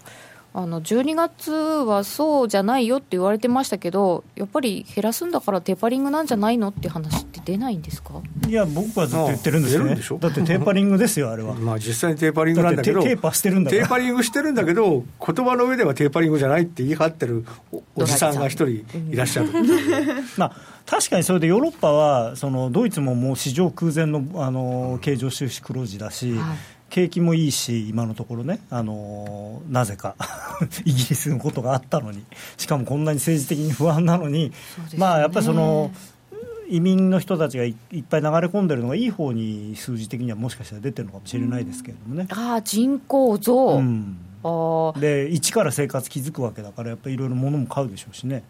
[0.55, 8.21] あの12月はそうじゃないよって言われてましたけど、やっぱり減らすんだからテーパリングなんじゃないのって話って出ないんですか？
[8.47, 11.55] いや、僕はずっと言ってるんですよ、ね、だってテーパリングですよ、あれは。
[11.55, 17.47] まあ実際にテーパリングなんだけど、テーパしてるんだテーパリングしてるんだけど、言葉の上ではテーパリングじゃないって言い張ってる
[17.95, 19.49] おじさんが一人いらっしゃる。
[20.37, 26.59] まあ確かにそれでヨーロッパはそのドイツももう史上空前のあの経常収支黒字だし、はい
[26.93, 30.15] 景気もいいし、今のところね、あのなぜか
[30.85, 32.23] イギリスのことがあったのに、
[32.59, 34.53] しかもこんなに政治的に不安なのに、ね、
[34.99, 35.91] まあやっぱりその。
[36.69, 37.75] 移民の人たちがいっ
[38.09, 42.27] ぱい流れ込んでるのがいい方に数字的にはもしかしたら出てるのかもしれないですけれどもね。
[42.31, 48.43] ああ人口増、うん、あで一から生活築くわけだからやっぱりいろいろ物も買うでしょうしね。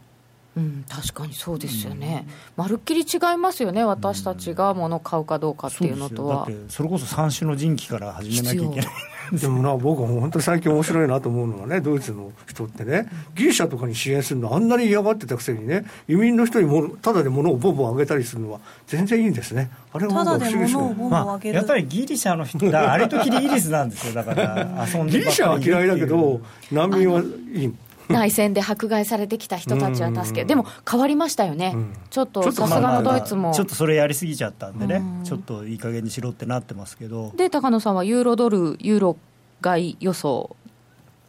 [0.56, 2.26] うん、確かにそうですよね、
[2.56, 6.46] まるっきり違いますよね、私たちが物を買うかどうかっていうのとは。
[6.68, 8.86] それこそ三種の神器から始めなきゃいけない。
[9.32, 27.22] でもな、僕は本当に最近面白いなと思うのはね、ドイツの人ってね、ギリシャとかに支援するの、あんなに嫌がってたくせにね、移民の人にもただで物をボンボンあげたりするのは、全然いいんですね、あれは不思議ですね、まあ、やっぱりギリシャの人があれときりイリスなんですよ、だから遊んでギリシャは嫌いだけど、難民は
[27.54, 27.74] いい。
[28.08, 37.32] 内戦で迫害されてきた人たちは助け、でも変わりましたよね、うん、ちょっとさすがのドイツも、ちょっとそれやりすぎちゃったんでね、うん、ちょっといい加減にしろってなってますけど。
[37.36, 39.16] で、高野さんはユーロドル、ユーロ
[39.60, 40.56] 買い予想、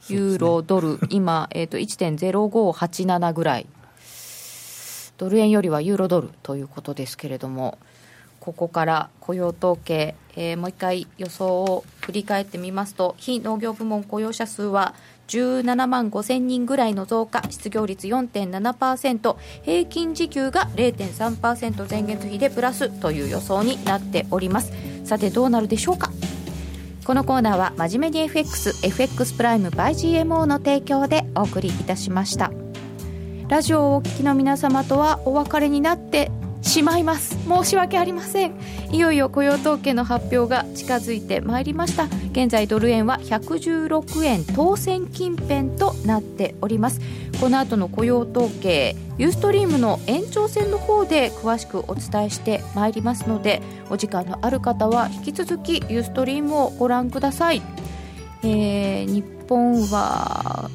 [0.09, 3.67] ユーロドル、 今、えー、と1.0587ぐらい、
[5.17, 7.77] ドル円よりはユーロドルということですけれども。
[8.43, 14.95] ここから雇用統計、えー、もう一回予想を振り返ってみますと非農業部門雇用者数は
[15.33, 24.71] 17万5000人ぐらいの増加失業率4.7%平均時給が0.3%前月比でプラスという予想になっております。
[25.03, 26.11] さてどうなるでしょうか？
[27.05, 32.51] このコーナーは真面目に FXFX プライム by GMO の提供でお送りいたしました。
[33.49, 36.31] ラジオをお聞きの皆様とはお別れになって
[36.63, 37.37] しまいます。
[37.47, 38.53] 申し訳ありません。
[38.91, 42.05] いよいよ雇用統計の発表が近づいてまいりました。
[42.31, 46.99] 現在ドル円は116円当選近辺となっております。
[47.39, 57.61] この後の雇用統計ユーストリームの延長戦の方で詳しくお伝えしてまいりますのでお時間のある方は引き続きユーストリームをご覧ください、
[58.43, 60.69] えー、日本は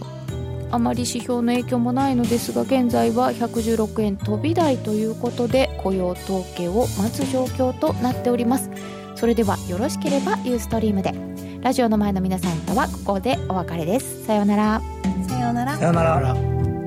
[0.71, 8.71] あまり指標の影響もないのですが現在は116円飛び台ということで雇用統計を待つ状況となっております。
[9.15, 11.13] それではよろしければユーストリームで。
[11.61, 14.25] ラジオの前の皆さんとはここでお別れです。
[14.25, 14.83] さようなら。
[15.29, 15.77] さようなら。
[15.77, 16.78] さようなら